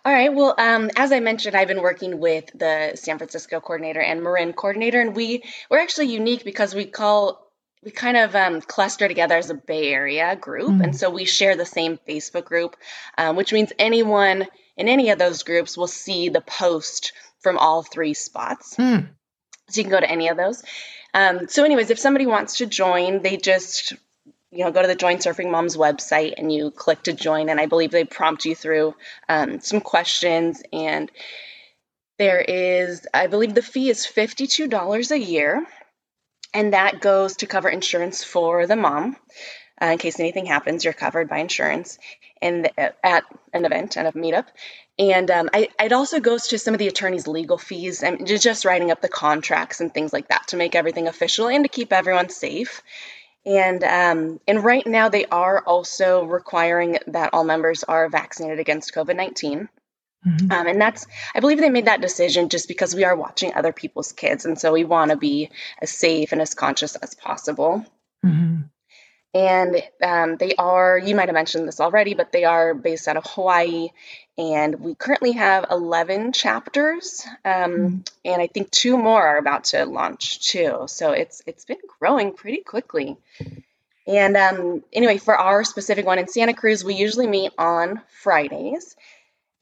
[0.05, 0.33] all right.
[0.33, 4.51] Well, um, as I mentioned, I've been working with the San Francisco coordinator and Marin
[4.51, 7.43] coordinator, and we we're actually unique because we call
[7.83, 10.83] we kind of um, cluster together as a Bay Area group, mm.
[10.83, 12.75] and so we share the same Facebook group,
[13.17, 17.81] um, which means anyone in any of those groups will see the post from all
[17.81, 18.75] three spots.
[18.75, 19.07] Mm.
[19.69, 20.63] So you can go to any of those.
[21.13, 23.93] Um, so, anyways, if somebody wants to join, they just
[24.51, 27.59] you know go to the Join Surfing Moms website and you click to join, and
[27.59, 28.95] I believe they prompt you through
[29.29, 30.61] um, some questions.
[30.73, 31.11] And
[32.17, 35.65] there is, I believe, the fee is fifty two dollars a year,
[36.53, 39.15] and that goes to cover insurance for the mom.
[39.83, 41.99] Uh, in case anything happens, you're covered by insurance
[42.41, 44.45] and at an event and a meetup.
[44.97, 48.63] And um, I, it also goes to some of the attorney's legal fees and just
[48.63, 51.91] writing up the contracts and things like that to make everything official and to keep
[51.91, 52.81] everyone safe.
[53.45, 58.93] And um, and right now they are also requiring that all members are vaccinated against
[58.93, 59.67] COVID 19
[60.25, 60.51] mm-hmm.
[60.51, 63.73] um, and that's I believe they made that decision just because we are watching other
[63.73, 65.49] people's kids, and so we want to be
[65.81, 67.85] as safe and as conscious as possible.
[68.25, 68.61] Mm-hmm.
[69.33, 73.17] And um, they are, you might have mentioned this already, but they are based out
[73.17, 73.89] of Hawaii.
[74.37, 77.25] And we currently have 11 chapters.
[77.43, 77.97] Um, mm-hmm.
[78.25, 80.83] And I think two more are about to launch too.
[80.87, 83.17] So it's it's been growing pretty quickly.
[84.05, 88.95] And um, anyway, for our specific one in Santa Cruz, we usually meet on Fridays.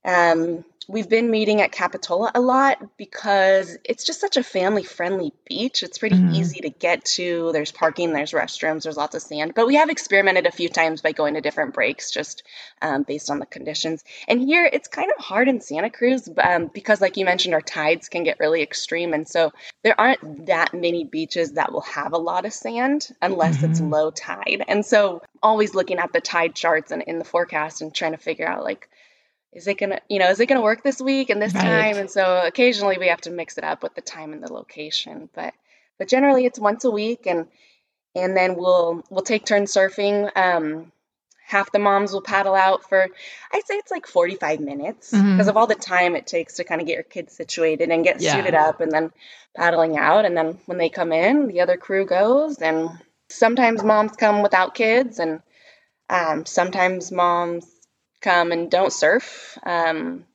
[0.03, 5.34] Um, we've been meeting at Capitola a lot because it's just such a family friendly
[5.47, 5.84] beach.
[5.84, 6.36] It's pretty mm-hmm.
[6.36, 7.51] easy to get to.
[7.54, 9.54] There's parking, there's restrooms, there's lots of sand.
[9.56, 12.43] But we have experimented a few times by going to different breaks just
[12.82, 14.04] um, based on the conditions.
[14.27, 17.62] And here it's kind of hard in Santa Cruz um, because, like you mentioned, our
[17.62, 19.13] tides can get really extreme.
[19.13, 23.58] And so there aren't that many beaches that will have a lot of sand unless
[23.58, 23.71] mm-hmm.
[23.71, 24.63] it's low tide.
[24.67, 28.17] And so always looking at the tide charts and in the forecast and trying to
[28.17, 28.89] figure out like
[29.53, 31.63] is it gonna you know is it gonna work this week and this right.
[31.63, 34.51] time and so occasionally we have to mix it up with the time and the
[34.51, 35.53] location but
[35.97, 37.47] but generally it's once a week and
[38.15, 40.91] and then we'll we'll take turns surfing um
[41.45, 43.07] half the moms will paddle out for
[43.53, 45.49] i'd say it's like 45 minutes because mm-hmm.
[45.49, 48.21] of all the time it takes to kind of get your kids situated and get
[48.21, 48.35] yeah.
[48.35, 49.11] suited up and then
[49.55, 52.89] paddling out and then when they come in the other crew goes and
[53.29, 55.41] sometimes moms come without kids and
[56.09, 57.65] um, sometimes moms
[58.21, 59.57] come and don't surf.
[59.63, 60.25] Um,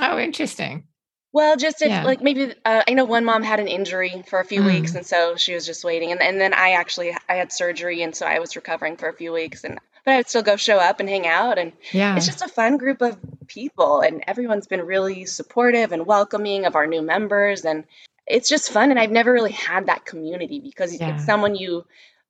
[0.00, 0.84] oh, interesting.
[1.32, 2.04] Well, just if, yeah.
[2.04, 4.66] like maybe uh, I know one mom had an injury for a few mm.
[4.66, 6.12] weeks, and so she was just waiting.
[6.12, 9.12] And, and then I actually I had surgery, and so I was recovering for a
[9.12, 12.16] few weeks, and but I would still go show up and hang out, and yeah.
[12.16, 16.76] it's just a fun group of people, and everyone's been really supportive and welcoming of
[16.76, 17.82] our new members, and
[18.28, 18.90] it's just fun.
[18.90, 21.14] And I've never really had that community because yeah.
[21.14, 21.84] it's someone you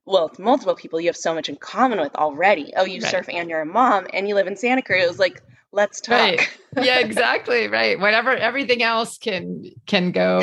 [0.07, 2.73] well, it's multiple people you have so much in common with already.
[2.77, 3.11] Oh, you right.
[3.11, 5.19] surf and you're a mom and you live in Santa Cruz.
[5.19, 6.13] Like, let's talk.
[6.13, 6.49] Right.
[6.81, 7.69] Yeah, exactly.
[7.69, 7.99] right.
[7.99, 10.41] Whatever everything else can can go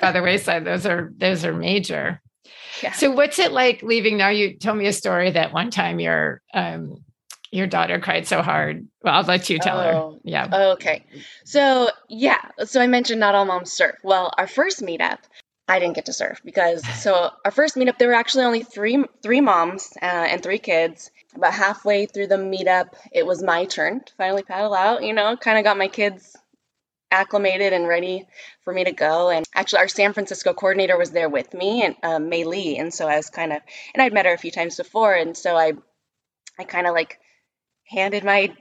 [0.00, 0.64] by the wayside.
[0.64, 2.20] Those are those are major.
[2.82, 2.92] Yeah.
[2.92, 4.28] So what's it like leaving now?
[4.28, 7.02] You told me a story that one time your um
[7.52, 8.86] your daughter cried so hard.
[9.02, 10.18] Well, I'll let you tell oh, her.
[10.22, 10.70] Yeah.
[10.72, 11.04] Okay.
[11.44, 12.40] So yeah.
[12.64, 13.96] So I mentioned not all moms surf.
[14.04, 15.18] Well, our first meetup,
[15.70, 19.04] I didn't get to surf because so our first meetup there were actually only three
[19.22, 21.12] three moms uh, and three kids.
[21.36, 25.04] About halfway through the meetup, it was my turn to finally paddle out.
[25.04, 26.36] You know, kind of got my kids
[27.12, 28.26] acclimated and ready
[28.62, 29.30] for me to go.
[29.30, 32.78] And actually, our San Francisco coordinator was there with me, and uh, May Lee.
[32.78, 33.62] And so I was kind of,
[33.94, 35.74] and I'd met her a few times before, and so I,
[36.58, 37.20] I kind of like
[37.84, 38.52] handed my,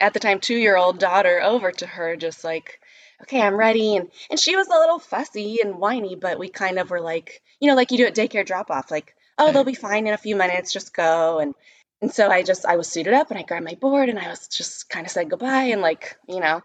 [0.00, 2.80] at the time two year old daughter over to her, just like
[3.22, 3.96] okay, I'm ready.
[3.96, 7.42] And and she was a little fussy and whiny, but we kind of were like,
[7.60, 9.86] you know, like you do at daycare drop off, like, oh, they'll be mm-hmm.
[9.86, 11.38] fine in a few minutes, just go.
[11.38, 11.54] And
[12.00, 14.28] and so I just I was suited up and I grabbed my board and I
[14.28, 16.62] was just kind of said goodbye and like, you know,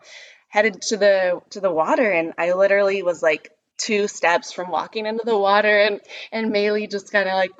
[0.49, 5.05] headed to the to the water and I literally was like two steps from walking
[5.05, 5.99] into the water and
[6.31, 7.51] and Maylee just kind of like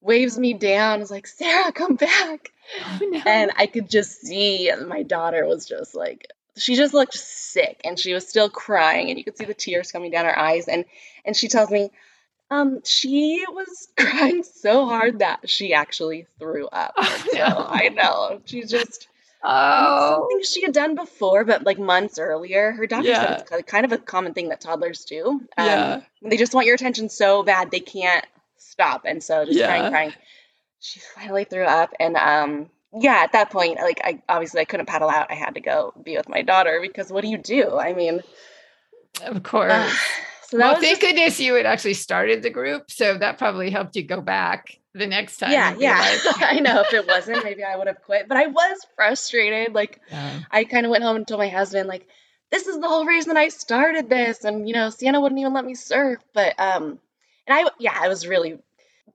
[0.00, 2.50] waves me down is like sarah come back
[2.84, 3.22] oh, no.
[3.26, 7.98] and i could just see my daughter was just like she just looked sick and
[7.98, 10.84] she was still crying and you could see the tears coming down her eyes and
[11.24, 11.90] and she tells me
[12.50, 17.66] um she was crying so hard that she actually threw up oh, no.
[17.68, 19.08] i know she just
[19.42, 22.72] Oh, something she had done before, but like months earlier.
[22.72, 23.38] Her doctor yeah.
[23.38, 25.28] said it's kind of a common thing that toddlers do.
[25.56, 29.56] Um, yeah, they just want your attention so bad they can't stop, and so just
[29.56, 29.68] yeah.
[29.68, 30.12] crying, crying.
[30.80, 34.86] She finally threw up, and um, yeah, at that point, like I obviously I couldn't
[34.86, 35.30] paddle out.
[35.30, 37.78] I had to go be with my daughter because what do you do?
[37.78, 38.22] I mean,
[39.22, 39.72] of course.
[39.72, 39.92] Uh,
[40.48, 43.96] so well, thank just, goodness you had actually started the group, so that probably helped
[43.96, 45.52] you go back the next time.
[45.52, 46.16] Yeah, yeah.
[46.24, 48.28] Like, I know if it wasn't, maybe I would have quit.
[48.28, 49.74] But I was frustrated.
[49.74, 50.40] Like, yeah.
[50.50, 52.08] I kind of went home and told my husband, like,
[52.50, 55.64] this is the whole reason I started this, and you know, Sienna wouldn't even let
[55.64, 56.20] me surf.
[56.32, 56.98] But um,
[57.46, 58.58] and I yeah, I was really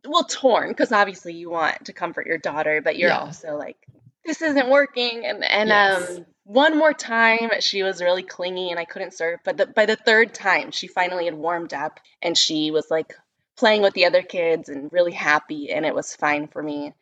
[0.06, 3.20] well torn because obviously you want to comfort your daughter, but you're yeah.
[3.20, 3.78] also like,
[4.26, 5.26] this isn't working.
[5.26, 6.10] And and yes.
[6.10, 9.42] um one more time she was really clingy and I couldn't surf.
[9.44, 13.16] But the, by the third time she finally had warmed up and she was like
[13.56, 16.94] playing with the other kids and really happy and it was fine for me.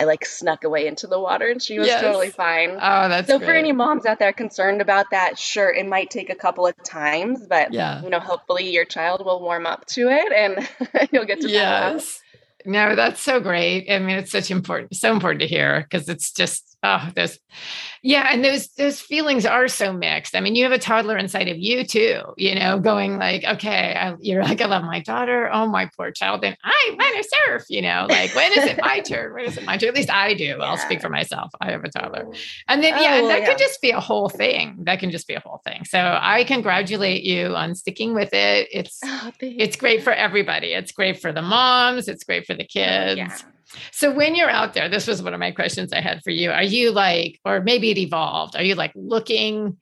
[0.00, 2.00] I like snuck away into the water and she was yes.
[2.00, 2.70] totally fine.
[2.70, 3.48] Oh, that's so great.
[3.48, 6.74] for any moms out there concerned about that, sure, it might take a couple of
[6.84, 8.00] times, but yeah.
[8.02, 12.22] you know, hopefully your child will warm up to it and you'll get to yes.
[12.68, 13.90] No, that's so great.
[13.90, 17.38] I mean, it's such important, so important to hear because it's just oh, those
[18.02, 20.36] yeah, and those those feelings are so mixed.
[20.36, 23.94] I mean, you have a toddler inside of you too, you know, going like, okay,
[23.94, 25.50] I, you're like, I love my daughter.
[25.52, 27.64] Oh, my poor child, and I want to surf.
[27.68, 29.34] You know, like when is it my turn?
[29.34, 29.88] When is it my turn?
[29.88, 30.44] At least I do.
[30.44, 30.56] Yeah.
[30.58, 31.50] I'll speak for myself.
[31.60, 32.34] I have a toddler, oh.
[32.68, 33.48] and then yeah, oh, and that yeah.
[33.48, 34.76] could just be a whole thing.
[34.84, 35.84] That can just be a whole thing.
[35.84, 38.68] So I congratulate you on sticking with it.
[38.70, 40.68] It's oh, it's great for everybody.
[40.68, 42.08] It's great for the moms.
[42.08, 43.18] It's great for the kids.
[43.18, 43.36] Yeah
[43.92, 46.50] So when you're out there, this was one of my questions I had for you.
[46.50, 49.76] Are you like, or maybe it evolved, are you like looking,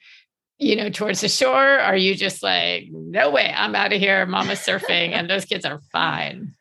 [0.59, 1.79] you know, towards the shore?
[1.79, 5.65] Are you just like, no way, I'm out of here, mama's surfing, and those kids
[5.65, 6.55] are fine?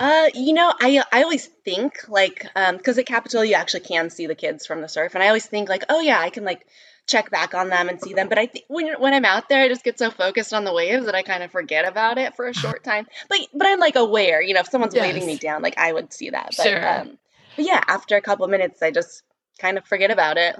[0.00, 4.08] Uh, you know, I I always think like um because at Capitola you actually can
[4.08, 6.42] see the kids from the surf, and I always think like, oh yeah, I can
[6.42, 6.66] like
[7.10, 8.28] check back on them and see them.
[8.28, 10.72] But I think when when I'm out there, I just get so focused on the
[10.72, 13.06] waves that I kind of forget about it for a short time.
[13.28, 15.02] But but I'm like aware, you know, if someone's yes.
[15.02, 16.54] waving me down, like I would see that.
[16.56, 17.00] But, sure.
[17.00, 17.18] Um,
[17.56, 19.22] but yeah, after a couple minutes, I just
[19.58, 20.56] kind of forget about it.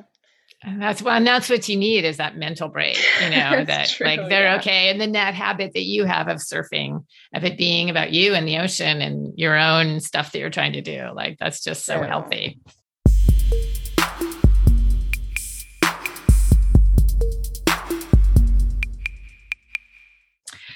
[0.62, 4.06] And that's and that's what you need is that mental break, you know, that true,
[4.06, 4.56] like they're yeah.
[4.56, 4.90] okay.
[4.90, 8.46] And then that habit that you have of surfing, of it being about you and
[8.46, 11.08] the ocean and your own stuff that you're trying to do.
[11.14, 12.60] Like that's just so healthy.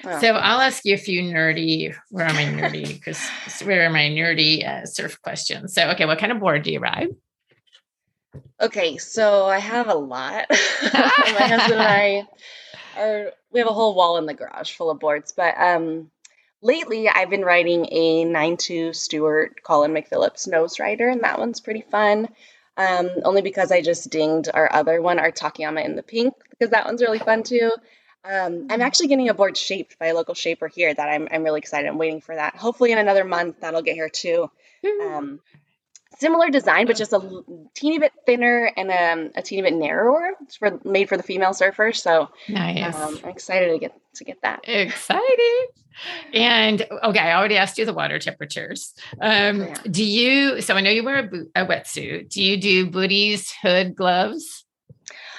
[0.05, 2.89] So I'll ask you a few nerdy, where am I nerdy?
[3.05, 3.21] Because
[3.63, 5.75] where am I nerdy uh, surf questions?
[5.75, 7.09] So, okay, what kind of board do you ride?
[8.61, 10.47] Okay, so I have a lot.
[10.51, 12.27] My husband and I
[12.99, 16.11] are we have a whole wall in the garage full of boards, but um
[16.63, 21.85] lately I've been riding a 9-2 Stewart Colin McPhillips nose rider, and that one's pretty
[21.91, 22.29] fun.
[22.77, 26.71] Um, only because I just dinged our other one, our Takayama in the pink, because
[26.71, 27.71] that one's really fun too.
[28.25, 31.45] Um, I'm actually getting a board shaped by a local shaper here that I'm, I'm
[31.45, 31.87] really excited.
[31.87, 32.57] I'm waiting for that.
[32.57, 34.51] Hopefully in another month that'll get here too.
[35.03, 35.41] Um,
[36.19, 37.43] similar design, but just a
[37.75, 40.33] teeny bit thinner and um, a teeny bit narrower.
[40.43, 41.93] It's for made for the female surfer.
[41.93, 42.95] So nice.
[42.95, 44.61] Um, I'm excited to get to get that.
[44.65, 45.67] Excited.
[46.33, 48.95] And okay, I already asked you the water temperatures.
[49.21, 49.75] Um, yeah.
[49.91, 50.61] Do you?
[50.61, 52.31] So I know you wear a, boot, a wetsuit.
[52.31, 54.65] Do you do booties, hood, gloves?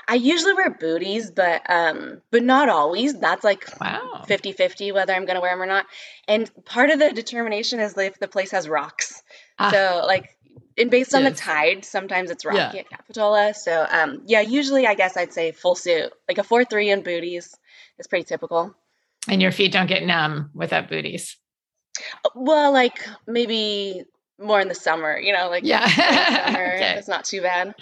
[0.08, 3.18] I usually wear booties, but um, but not always.
[3.20, 4.24] That's like wow.
[4.28, 5.86] 50-50 whether I'm going to wear them or not.
[6.28, 9.24] And part of the determination is if the place has rocks.
[9.58, 9.72] Ah.
[9.72, 10.38] So like
[10.78, 11.34] and based on yes.
[11.34, 12.82] the tide, sometimes it's rocky yeah.
[12.82, 13.54] at Capitola.
[13.54, 17.02] So um, yeah, usually I guess I'd say full suit, like a four three in
[17.02, 17.56] booties
[17.98, 18.76] is pretty typical.
[19.28, 21.38] And your feet don't get numb without booties.
[22.36, 24.04] Well, like maybe
[24.38, 26.96] more in the summer, you know, like yeah, summer, okay.
[26.98, 27.74] it's not too bad.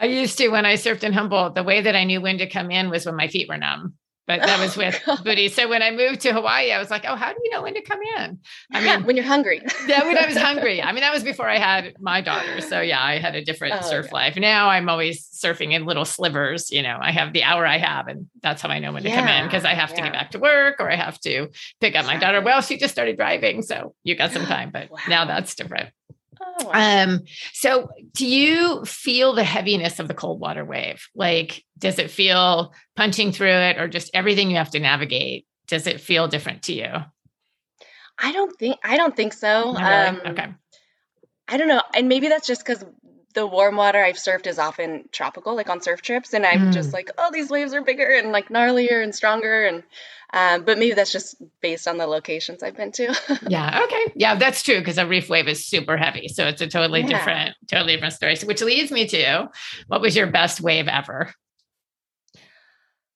[0.00, 1.54] I used to when I surfed in Humboldt.
[1.54, 3.94] The way that I knew when to come in was when my feet were numb
[4.30, 5.48] but that was with oh, Booty.
[5.48, 7.74] So when I moved to Hawaii, I was like, oh, how do you know when
[7.74, 8.38] to come in?
[8.72, 9.60] I mean, when you're hungry.
[9.88, 10.80] yeah, when I was hungry.
[10.82, 12.60] I mean, that was before I had my daughter.
[12.60, 14.36] So yeah, I had a different oh, surf life.
[14.36, 16.70] Now I'm always surfing in little slivers.
[16.70, 19.10] You know, I have the hour I have, and that's how I know when yeah.
[19.10, 19.96] to come in because I have yeah.
[19.96, 21.48] to get back to work or I have to
[21.80, 22.40] pick up my daughter.
[22.40, 24.98] Well, she just started driving, so you got some time, but wow.
[25.08, 25.90] now that's different.
[26.42, 31.06] Oh, um, so do you feel the heaviness of the cold water wave?
[31.14, 35.46] Like, does it feel punching through it or just everything you have to navigate?
[35.66, 36.90] Does it feel different to you?
[38.18, 39.72] I don't think I don't think so.
[39.72, 39.84] Really?
[39.84, 40.48] Um, okay.
[41.48, 41.82] I don't know.
[41.94, 42.84] And maybe that's just because
[43.34, 46.72] the warm water I've surfed is often tropical, like on surf trips, and I'm mm.
[46.72, 49.82] just like, oh, these waves are bigger and like gnarlier and stronger, and
[50.32, 53.14] um, but maybe that's just based on the locations I've been to.
[53.48, 53.82] yeah.
[53.84, 54.12] Okay.
[54.16, 57.08] Yeah, that's true because a reef wave is super heavy, so it's a totally yeah.
[57.08, 58.36] different, totally different story.
[58.36, 59.50] So, which leads me to,
[59.86, 61.32] what was your best wave ever?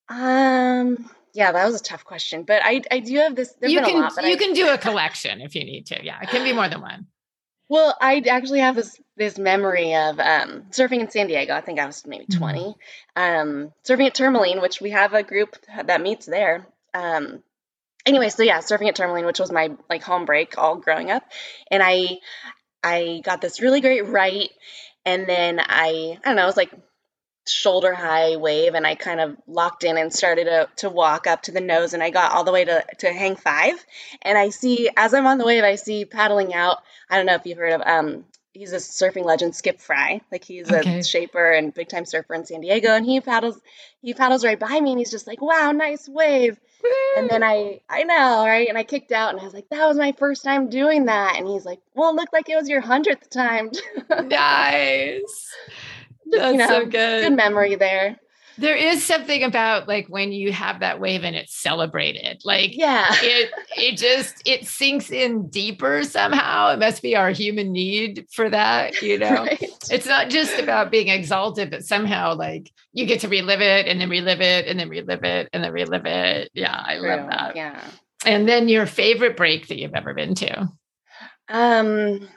[0.08, 1.10] Um.
[1.34, 3.52] Yeah, that was a tough question, but I I do have this.
[3.60, 6.04] you can lot, you I, can do a collection if you need to.
[6.04, 7.08] Yeah, it can be more than one.
[7.74, 11.52] Well, I actually have this this memory of um, surfing in San Diego.
[11.52, 12.38] I think I was maybe mm-hmm.
[12.38, 12.60] 20.
[12.60, 13.20] Mm-hmm.
[13.20, 16.68] Um, surfing at Tourmaline, which we have a group that meets there.
[16.94, 17.42] Um,
[18.06, 21.24] anyway, so yeah, surfing at Tourmaline, which was my like home break all growing up,
[21.68, 22.18] and I
[22.84, 24.50] I got this really great right,
[25.04, 26.70] and then I I don't know, it was like
[27.46, 31.42] shoulder high wave and I kind of locked in and started to, to walk up
[31.42, 33.74] to the nose and I got all the way to, to hang five.
[34.22, 36.78] And I see, as I'm on the wave, I see paddling out.
[37.10, 40.20] I don't know if you've heard of, um, he's a surfing legend, Skip Frye.
[40.32, 40.98] Like he's okay.
[40.98, 42.88] a shaper and big time surfer in San Diego.
[42.88, 43.60] And he paddles,
[44.00, 46.58] he paddles right by me and he's just like, wow, nice wave.
[47.16, 48.68] And then I, I know, right?
[48.68, 51.36] And I kicked out and I was like, that was my first time doing that.
[51.36, 53.70] And he's like, well, it looked like it was your hundredth time.
[54.28, 55.54] nice.
[56.26, 57.24] That's you know, so good.
[57.24, 58.18] Good memory there.
[58.56, 62.42] There is something about like when you have that wave and it's celebrated.
[62.44, 66.70] Like yeah, it it just it sinks in deeper somehow.
[66.72, 69.44] It must be our human need for that, you know.
[69.44, 69.60] right.
[69.90, 74.00] It's not just about being exalted, but somehow like you get to relive it and
[74.00, 76.50] then relive it and then relive it and then relive it.
[76.54, 77.08] Yeah, I True.
[77.08, 77.56] love that.
[77.56, 77.84] Yeah.
[78.24, 80.68] And then your favorite break that you've ever been to?
[81.48, 82.28] Um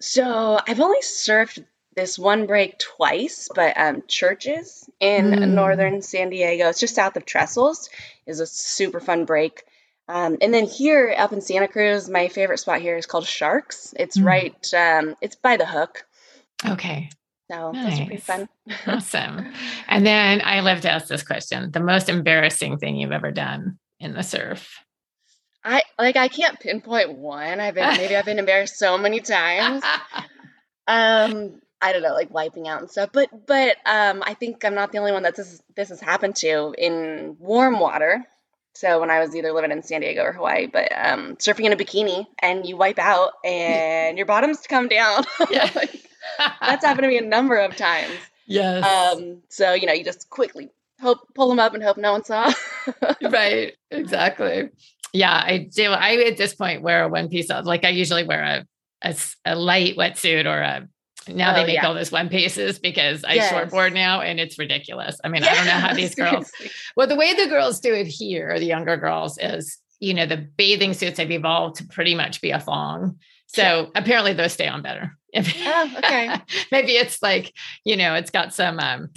[0.00, 1.64] so I've only surfed
[1.96, 5.48] this one break twice, but um, Churches in mm.
[5.48, 7.88] northern San Diego, it's just south of Trestles,
[8.26, 9.64] is a super fun break.
[10.08, 13.94] Um, and then here up in Santa Cruz, my favorite spot here is called Sharks.
[13.98, 14.24] It's mm.
[14.24, 16.04] right, um, it's by the hook.
[16.66, 17.10] Okay.
[17.50, 17.84] So nice.
[17.84, 18.48] that's pretty fun.
[18.86, 19.52] awesome.
[19.88, 23.78] And then I love to ask this question: the most embarrassing thing you've ever done
[23.98, 24.84] in the surf?
[25.64, 27.60] I like I can't pinpoint one.
[27.60, 29.82] I've been maybe I've been embarrassed so many times.
[30.86, 33.10] um, I don't know, like wiping out and stuff.
[33.12, 36.36] But but um, I think I'm not the only one that this this has happened
[36.36, 38.24] to in warm water.
[38.74, 41.72] So when I was either living in San Diego or Hawaii, but um, surfing in
[41.72, 45.24] a bikini and you wipe out and your bottoms come down.
[45.50, 45.68] Yeah.
[45.74, 46.06] like,
[46.60, 48.12] that's happened to me a number of times.
[48.46, 48.84] Yes.
[48.84, 50.70] Um, so you know, you just quickly
[51.00, 52.52] hope pull them up and hope no one saw.
[53.22, 53.74] right.
[53.90, 54.70] Exactly.
[55.12, 55.90] Yeah, I do.
[55.90, 58.66] I at this point wear a one piece of like I usually wear a
[59.02, 60.88] a, a light wetsuit or a
[61.28, 61.86] now oh, they make yeah.
[61.86, 63.52] all those one pieces because I yes.
[63.52, 65.18] shortboard now and it's ridiculous.
[65.22, 66.50] I mean, I don't know how these girls,
[66.96, 70.38] well, the way the girls do it here, the younger girls, is, you know, the
[70.38, 73.18] bathing suits have evolved to pretty much be a thong.
[73.46, 73.86] So yeah.
[74.00, 75.16] apparently those stay on better.
[75.36, 76.40] oh, okay.
[76.72, 77.52] Maybe it's like,
[77.84, 79.10] you know, it's got some um,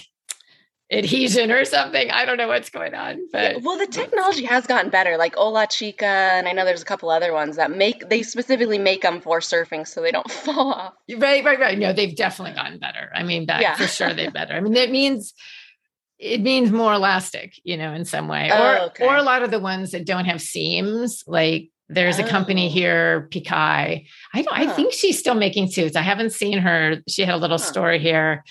[0.94, 2.10] adhesion or something.
[2.12, 3.28] I don't know what's going on.
[3.32, 5.18] But yeah, well, the technology has gotten better.
[5.18, 8.78] Like Ola Chica, and I know there's a couple other ones that make they specifically
[8.78, 10.94] make them for surfing so they don't fall off.
[11.18, 11.78] Right, right, right.
[11.78, 13.12] No, they've definitely gotten better.
[13.14, 13.76] I mean, that yeah.
[13.76, 14.54] for sure they're better.
[14.54, 15.34] I mean, that means
[16.20, 18.50] it means more elastic, you know, in some way.
[18.52, 19.06] Oh, or okay.
[19.06, 22.26] or a lot of the ones that don't have seams, like there's oh.
[22.26, 22.72] a company oh.
[22.72, 24.08] here, Pikai.
[24.34, 24.64] I don't, huh.
[24.64, 25.96] I think she's still making suits.
[25.96, 27.02] I haven't seen her.
[27.08, 27.64] She had a little huh.
[27.64, 28.44] store here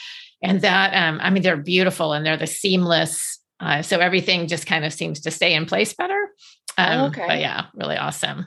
[0.42, 4.66] and that um, i mean they're beautiful and they're the seamless uh, so everything just
[4.66, 6.30] kind of seems to stay in place better
[6.78, 7.26] um, oh, okay.
[7.26, 8.46] But yeah, really awesome.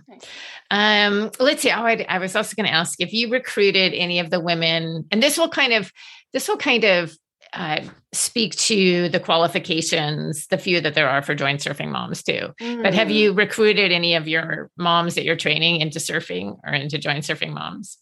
[0.71, 1.69] Um, let's see.
[1.69, 5.05] Oh, I, I was also going to ask if you recruited any of the women,
[5.11, 5.91] and this will kind of
[6.33, 7.15] this will kind of
[7.53, 7.81] uh,
[8.11, 12.49] speak to the qualifications, the few that there are for Join Surfing Moms too.
[12.59, 12.83] Mm.
[12.83, 13.37] But have you mm.
[13.37, 17.97] recruited any of your moms that you're training into surfing or into Join Surfing Moms?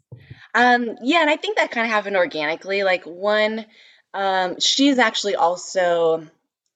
[0.53, 2.83] Um, yeah, and I think that kind of happened organically.
[2.83, 3.65] Like one,
[4.13, 6.27] um, she's actually also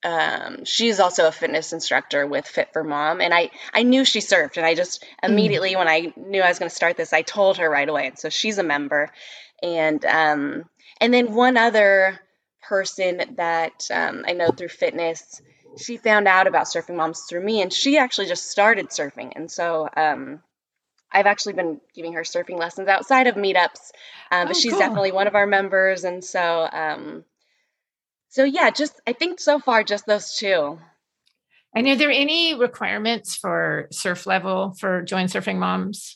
[0.03, 4.19] um, she's also a fitness instructor with Fit for Mom, and I I knew she
[4.19, 5.29] surfed, and I just mm.
[5.29, 5.77] immediately mm.
[5.79, 8.17] when I knew I was going to start this, I told her right away, and
[8.17, 9.11] so she's a member,
[9.61, 10.65] and um,
[11.01, 12.19] and then one other
[12.61, 15.41] person that um, I know through fitness,
[15.77, 19.49] she found out about surfing moms through me, and she actually just started surfing, and
[19.49, 20.41] so um,
[21.11, 23.91] I've actually been giving her surfing lessons outside of meetups,
[24.31, 24.79] um, but oh, she's cool.
[24.79, 27.23] definitely one of our members, and so um,
[28.29, 30.79] so yeah, just I think so far just those two.
[31.73, 36.15] And are there any requirements for surf level for join surfing moms?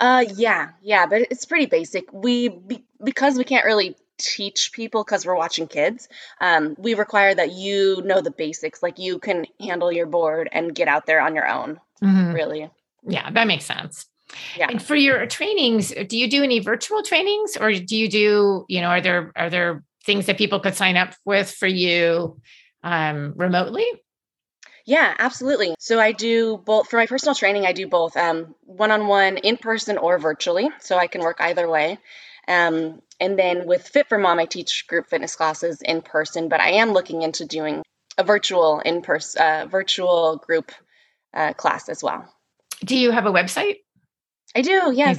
[0.00, 2.12] Uh, yeah, yeah, but it's pretty basic.
[2.12, 6.08] We be, because we can't really teach people because we're watching kids.
[6.40, 10.74] Um, we require that you know the basics, like you can handle your board and
[10.74, 11.80] get out there on your own.
[12.02, 12.32] Mm-hmm.
[12.32, 12.70] Really.
[13.06, 14.06] Yeah, that makes sense.
[14.56, 14.68] Yeah.
[14.70, 18.80] And for your trainings, do you do any virtual trainings or do you do, you
[18.80, 22.40] know, are there are there things that people could sign up with for you
[22.82, 23.86] um, remotely?
[24.86, 25.74] Yeah, absolutely.
[25.78, 27.66] So I do both for my personal training.
[27.66, 30.70] I do both um, one-on-one, in person, or virtually.
[30.80, 31.98] So I can work either way.
[32.48, 36.62] Um, and then with Fit for Mom, I teach group fitness classes in person, but
[36.62, 37.82] I am looking into doing
[38.16, 40.72] a virtual in person, uh, virtual group
[41.34, 42.32] uh, class as well.
[42.82, 43.80] Do you have a website?
[44.54, 45.18] I do, yes.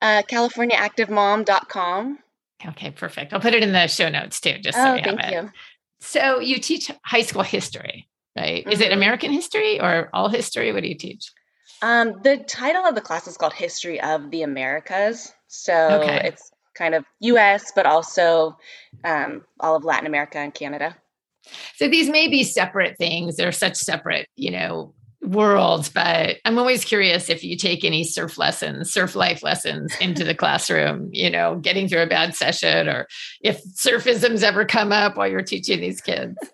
[0.00, 2.18] Uh, CaliforniaActiveMom.com.
[2.66, 3.32] Okay, perfect.
[3.32, 5.32] I'll put it in the show notes too, just so oh, thank it.
[5.32, 5.50] you.
[6.00, 8.62] So you teach high school history, right?
[8.62, 8.72] Mm-hmm.
[8.72, 8.98] Is it mm-hmm.
[8.98, 10.72] American history or all history?
[10.72, 11.30] What do you teach?
[11.82, 15.32] Um, the title of the class is called History of the Americas.
[15.48, 16.28] So okay.
[16.28, 18.56] it's kind of US, but also
[19.04, 20.96] um, all of Latin America and Canada.
[21.76, 23.36] So these may be separate things.
[23.36, 24.94] They're such separate, you know,
[25.24, 30.24] worlds, but I'm always curious if you take any surf lessons, surf life lessons into
[30.24, 33.08] the classroom, you know, getting through a bad session or
[33.40, 36.36] if surfisms ever come up while you're teaching these kids.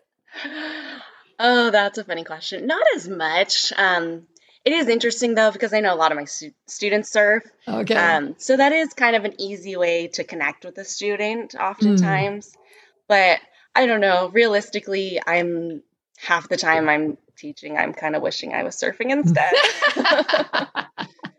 [1.43, 2.67] Oh, that's a funny question.
[2.67, 3.73] Not as much.
[3.75, 4.27] Um,
[4.63, 7.45] it is interesting though because I know a lot of my stu- students surf.
[7.67, 7.95] Okay.
[7.95, 12.49] Um, so that is kind of an easy way to connect with a student, oftentimes.
[12.49, 12.55] Mm.
[13.09, 13.41] But
[13.75, 14.29] I don't know.
[14.29, 15.83] Realistically, I'm
[16.19, 19.53] half the time I'm teaching, I'm kind of wishing I was surfing instead.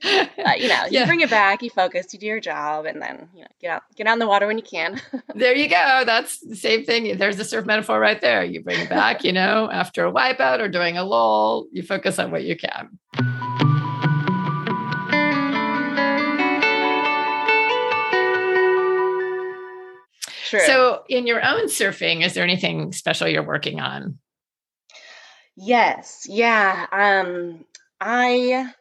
[0.03, 1.05] uh, you know, you yeah.
[1.05, 3.83] bring it back, you focus, you do your job, and then you know, get out,
[3.95, 4.99] get out in the water when you can.
[5.35, 6.03] there you go.
[6.05, 7.17] That's the same thing.
[7.17, 8.43] There's the surf metaphor right there.
[8.43, 12.17] You bring it back, you know, after a wipeout or doing a lull, you focus
[12.19, 12.97] on what you can.
[20.49, 20.59] True.
[20.65, 24.17] So, in your own surfing, is there anything special you're working on?
[25.62, 26.26] Yes.
[26.28, 26.88] Yeah.
[26.91, 27.66] Um,
[27.99, 28.74] I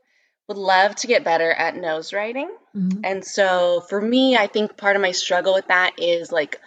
[0.49, 2.51] would love to get better at nose riding.
[2.75, 3.01] Mm-hmm.
[3.05, 6.61] And so for me, I think part of my struggle with that is like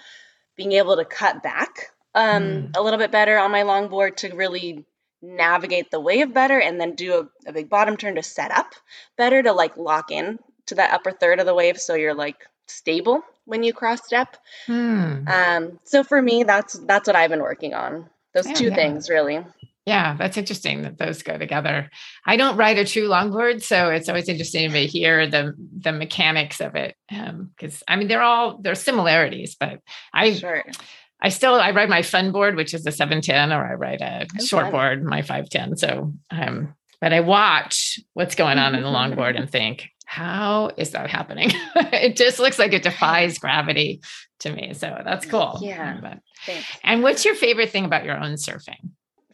[0.55, 2.77] being able to cut back um, mm.
[2.77, 4.85] a little bit better on my longboard to really
[5.21, 7.13] navigate the wave better and then do
[7.45, 8.73] a, a big bottom turn to set up
[9.17, 12.37] better to like lock in to that upper third of the wave so you're like
[12.67, 14.37] stable when you cross step.
[14.67, 15.27] Hmm.
[15.27, 18.09] Um, so for me, that's that's what I've been working on.
[18.33, 18.75] Those two yeah.
[18.75, 19.43] things really.
[19.85, 21.89] Yeah, that's interesting that those go together.
[22.25, 26.61] I don't ride a true longboard, so it's always interesting to hear the the mechanics
[26.61, 26.95] of it.
[27.09, 29.79] Because um, I mean, they're all there's similarities, but
[30.13, 30.63] I sure.
[31.21, 34.01] I still I ride my fun board, which is a seven ten, or I ride
[34.01, 35.75] a oh, short board, my five ten.
[35.75, 40.91] So um, but I watch what's going on in the longboard and think, how is
[40.91, 41.49] that happening?
[41.75, 44.01] it just looks like it defies gravity
[44.39, 44.73] to me.
[44.73, 45.59] So that's cool.
[45.61, 45.99] Yeah.
[45.99, 46.19] But,
[46.83, 48.91] and what's your favorite thing about your own surfing?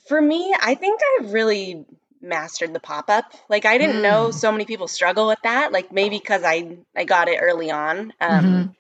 [0.09, 1.85] For me, I think I've really
[2.21, 3.31] mastered the pop-up.
[3.47, 4.03] Like I didn't mm.
[4.03, 5.71] know so many people struggle with that.
[5.71, 8.71] Like maybe because I I got it early on, um, mm-hmm.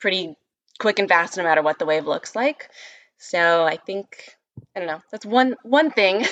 [0.00, 0.34] pretty
[0.80, 2.68] quick and fast, no matter what the wave looks like.
[3.18, 4.08] So I think
[4.74, 5.00] I don't know.
[5.12, 6.26] That's one one thing.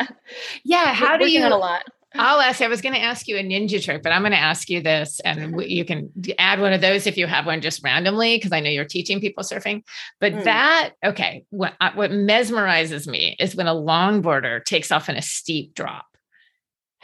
[0.64, 0.92] yeah.
[0.92, 1.44] How do you?
[1.44, 1.84] On a lot.
[2.14, 2.62] I'll ask.
[2.62, 4.80] I was going to ask you a ninja trick, but I'm going to ask you
[4.80, 8.52] this, and you can add one of those if you have one just randomly, because
[8.52, 9.82] I know you're teaching people surfing.
[10.18, 10.44] But mm.
[10.44, 15.22] that, okay, what uh, what mesmerizes me is when a longboarder takes off in a
[15.22, 16.06] steep drop.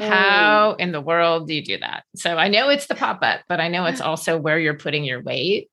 [0.00, 0.08] Mm.
[0.08, 2.04] How in the world do you do that?
[2.16, 5.04] So I know it's the pop up, but I know it's also where you're putting
[5.04, 5.68] your weight.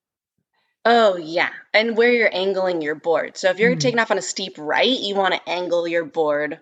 [0.83, 3.37] Oh yeah, and where you're angling your board.
[3.37, 3.79] So if you're mm.
[3.79, 6.59] taking off on a steep right, you want to angle your board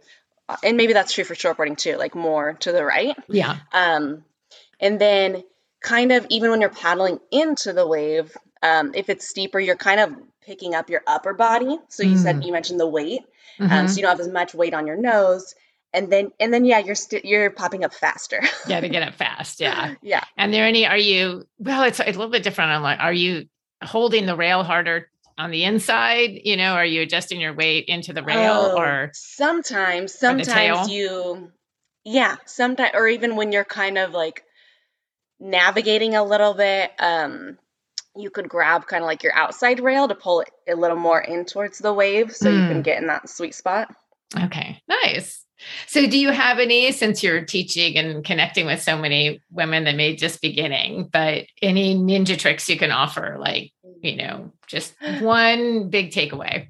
[0.63, 3.15] and maybe that's true for shortboarding too, like more to the right.
[3.27, 3.57] Yeah.
[3.73, 4.23] Um,
[4.79, 5.43] and then
[5.81, 9.99] kind of even when you're paddling into the wave, um, if it's steeper, you're kind
[9.99, 11.77] of picking up your upper body.
[11.89, 12.23] So you mm.
[12.23, 13.21] said you mentioned the weight,
[13.59, 13.71] mm-hmm.
[13.71, 15.55] um, so you don't have as much weight on your nose.
[15.91, 18.41] And then, and then, yeah, you're you st- you're popping up faster.
[18.67, 19.59] yeah, to get up fast.
[19.59, 20.23] Yeah, yeah.
[20.37, 20.85] And there any?
[20.85, 21.47] Are you?
[21.57, 22.71] Well, it's, it's a little bit different.
[22.71, 23.47] I'm like, are you
[23.81, 25.09] holding the rail harder
[25.39, 26.41] on the inside?
[26.43, 31.51] You know, are you adjusting your weight into the rail oh, or sometimes, sometimes you,
[32.03, 34.43] yeah, sometimes, or even when you're kind of like
[35.39, 37.57] navigating a little bit, um,
[38.15, 41.21] you could grab kind of like your outside rail to pull it a little more
[41.21, 42.53] in towards the wave so mm.
[42.53, 42.81] you can hmm.
[42.81, 43.93] get in that sweet spot.
[44.37, 45.45] Okay, nice.
[45.87, 49.95] So, do you have any, since you're teaching and connecting with so many women that
[49.95, 53.71] may just beginning, but any ninja tricks you can offer, like,
[54.01, 56.67] you know, just one big takeaway?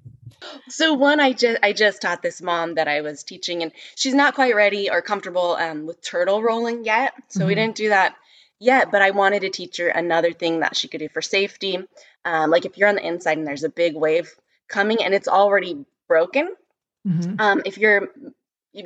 [0.70, 4.14] So one, I just I just taught this mom that I was teaching, and she's
[4.14, 7.14] not quite ready or comfortable um, with turtle rolling yet.
[7.28, 7.48] So mm-hmm.
[7.48, 8.16] we didn't do that
[8.60, 8.92] yet.
[8.92, 11.80] But I wanted to teach her another thing that she could do for safety.
[12.26, 14.34] Um, like if you're on the inside and there's a big wave
[14.68, 16.54] coming and it's already broken,
[17.08, 17.36] mm-hmm.
[17.40, 18.10] um, if you're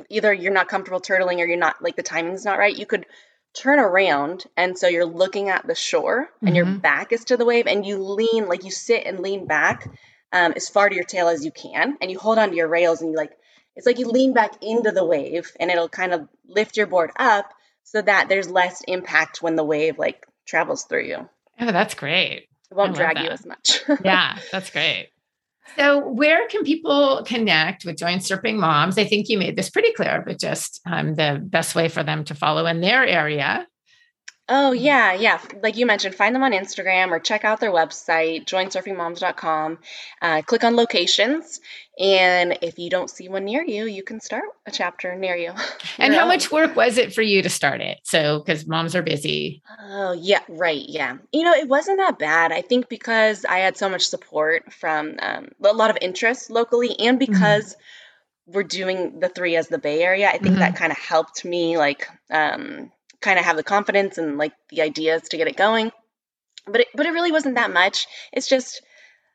[0.08, 3.06] either you're not comfortable turtling or you're not like the timing's not right, you could
[3.54, 6.56] turn around and so you're looking at the shore and mm-hmm.
[6.56, 9.88] your back is to the wave and you lean like you sit and lean back
[10.32, 13.00] um, as far to your tail as you can and you hold onto your rails
[13.00, 13.30] and you like
[13.76, 17.10] it's like you lean back into the wave and it'll kind of lift your board
[17.16, 17.52] up
[17.82, 21.28] so that there's less impact when the wave like travels through you.
[21.60, 22.48] Oh, that's great.
[22.70, 23.24] It won't drag that.
[23.24, 23.82] you as much.
[24.04, 25.10] yeah, that's great.
[25.78, 28.98] So, where can people connect with Join Surfing Moms?
[28.98, 32.24] I think you made this pretty clear, but just um, the best way for them
[32.24, 33.66] to follow in their area.
[34.46, 35.40] Oh, yeah, yeah.
[35.62, 39.78] Like you mentioned, find them on Instagram or check out their website, joinsurfingmoms.com.
[40.20, 41.60] Uh, click on locations.
[41.98, 45.52] And if you don't see one near you, you can start a chapter near you.
[45.98, 46.28] and how own.
[46.28, 48.00] much work was it for you to start it?
[48.02, 49.62] So, because moms are busy.
[49.80, 50.84] Oh, yeah, right.
[50.86, 51.16] Yeah.
[51.32, 52.52] You know, it wasn't that bad.
[52.52, 56.90] I think because I had so much support from um, a lot of interest locally
[56.98, 57.32] and mm-hmm.
[57.32, 57.70] because.
[57.70, 57.80] Mm-hmm
[58.46, 60.28] we're doing the three as the Bay Area.
[60.28, 60.58] I think mm-hmm.
[60.58, 62.92] that kind of helped me like um,
[63.24, 65.90] kind of have the confidence and like the ideas to get it going.
[66.66, 68.06] But it, but it really wasn't that much.
[68.32, 68.82] It's just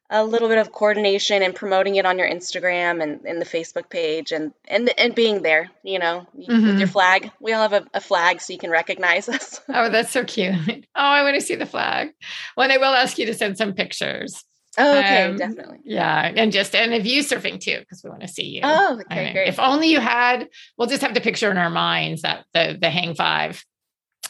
[0.09, 3.89] a little bit of coordination and promoting it on your Instagram and, and the Facebook
[3.89, 6.65] page and, and and being there, you know, mm-hmm.
[6.65, 7.31] with your flag.
[7.39, 9.61] We all have a, a, flag so you can recognize us.
[9.69, 10.55] oh, that's so cute.
[10.67, 12.09] Oh, I want to see the flag.
[12.57, 14.43] Well, I will ask you to send some pictures.
[14.77, 15.79] Oh, okay, um, definitely.
[15.83, 18.61] Yeah, and just and of you surfing too, because we want to see you.
[18.63, 19.47] Oh, okay, I mean, great.
[19.47, 20.47] If only you had.
[20.77, 23.63] We'll just have the picture in our minds that the the hang five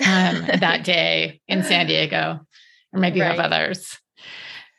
[0.06, 2.40] um, that day in San Diego,
[2.94, 3.32] or maybe right.
[3.32, 3.98] you have others.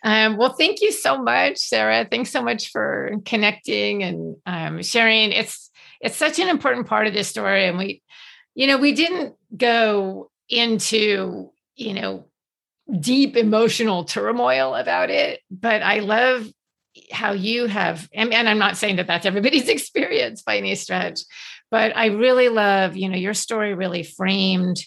[0.02, 2.06] Um, well, thank you so much, Sara.
[2.10, 5.32] Thanks so much for connecting and um, sharing.
[5.32, 8.02] It's it's such an important part of this story, and we,
[8.54, 12.26] you know, we didn't go into you know
[12.98, 16.50] deep emotional turmoil about it, but I love
[17.12, 21.20] how you have and, and i'm not saying that that's everybody's experience by any stretch
[21.70, 24.84] but i really love you know your story really framed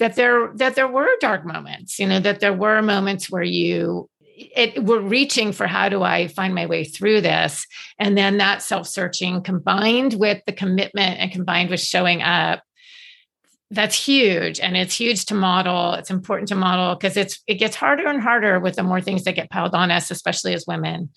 [0.00, 4.10] that there that there were dark moments you know that there were moments where you
[4.56, 7.66] it were reaching for how do i find my way through this?
[7.98, 12.62] And then that self-searching combined with the commitment and combined with showing up
[13.72, 14.58] that's huge.
[14.58, 15.94] And it's huge to model.
[15.94, 19.22] It's important to model because it's it gets harder and harder with the more things
[19.24, 21.10] that get piled on us especially as women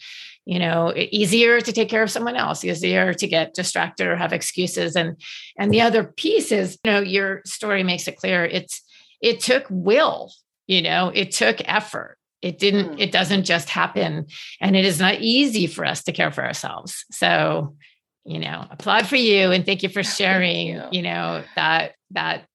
[0.45, 4.33] you know easier to take care of someone else easier to get distracted or have
[4.33, 5.19] excuses and
[5.57, 8.81] and the other piece is you know your story makes it clear it's
[9.21, 10.31] it took will
[10.67, 12.99] you know it took effort it didn't mm.
[12.99, 14.27] it doesn't just happen
[14.59, 17.75] and it is not easy for us to care for ourselves so
[18.25, 20.83] you know applaud for you and thank you for sharing you.
[20.91, 22.45] you know that that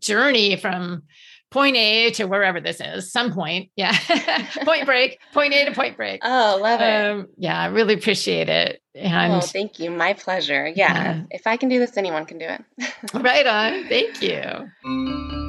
[0.00, 1.02] journey from
[1.50, 3.70] point A to wherever this is, some point.
[3.76, 3.96] Yeah.
[4.64, 6.20] point break, point A to point break.
[6.24, 6.84] Oh, love it.
[6.84, 8.80] Um, yeah, I really appreciate it.
[8.94, 9.90] And oh, thank you.
[9.90, 10.66] My pleasure.
[10.68, 11.22] Yeah.
[11.22, 12.64] Uh, if I can do this, anyone can do it.
[13.14, 13.88] right on.
[13.88, 15.40] Thank you.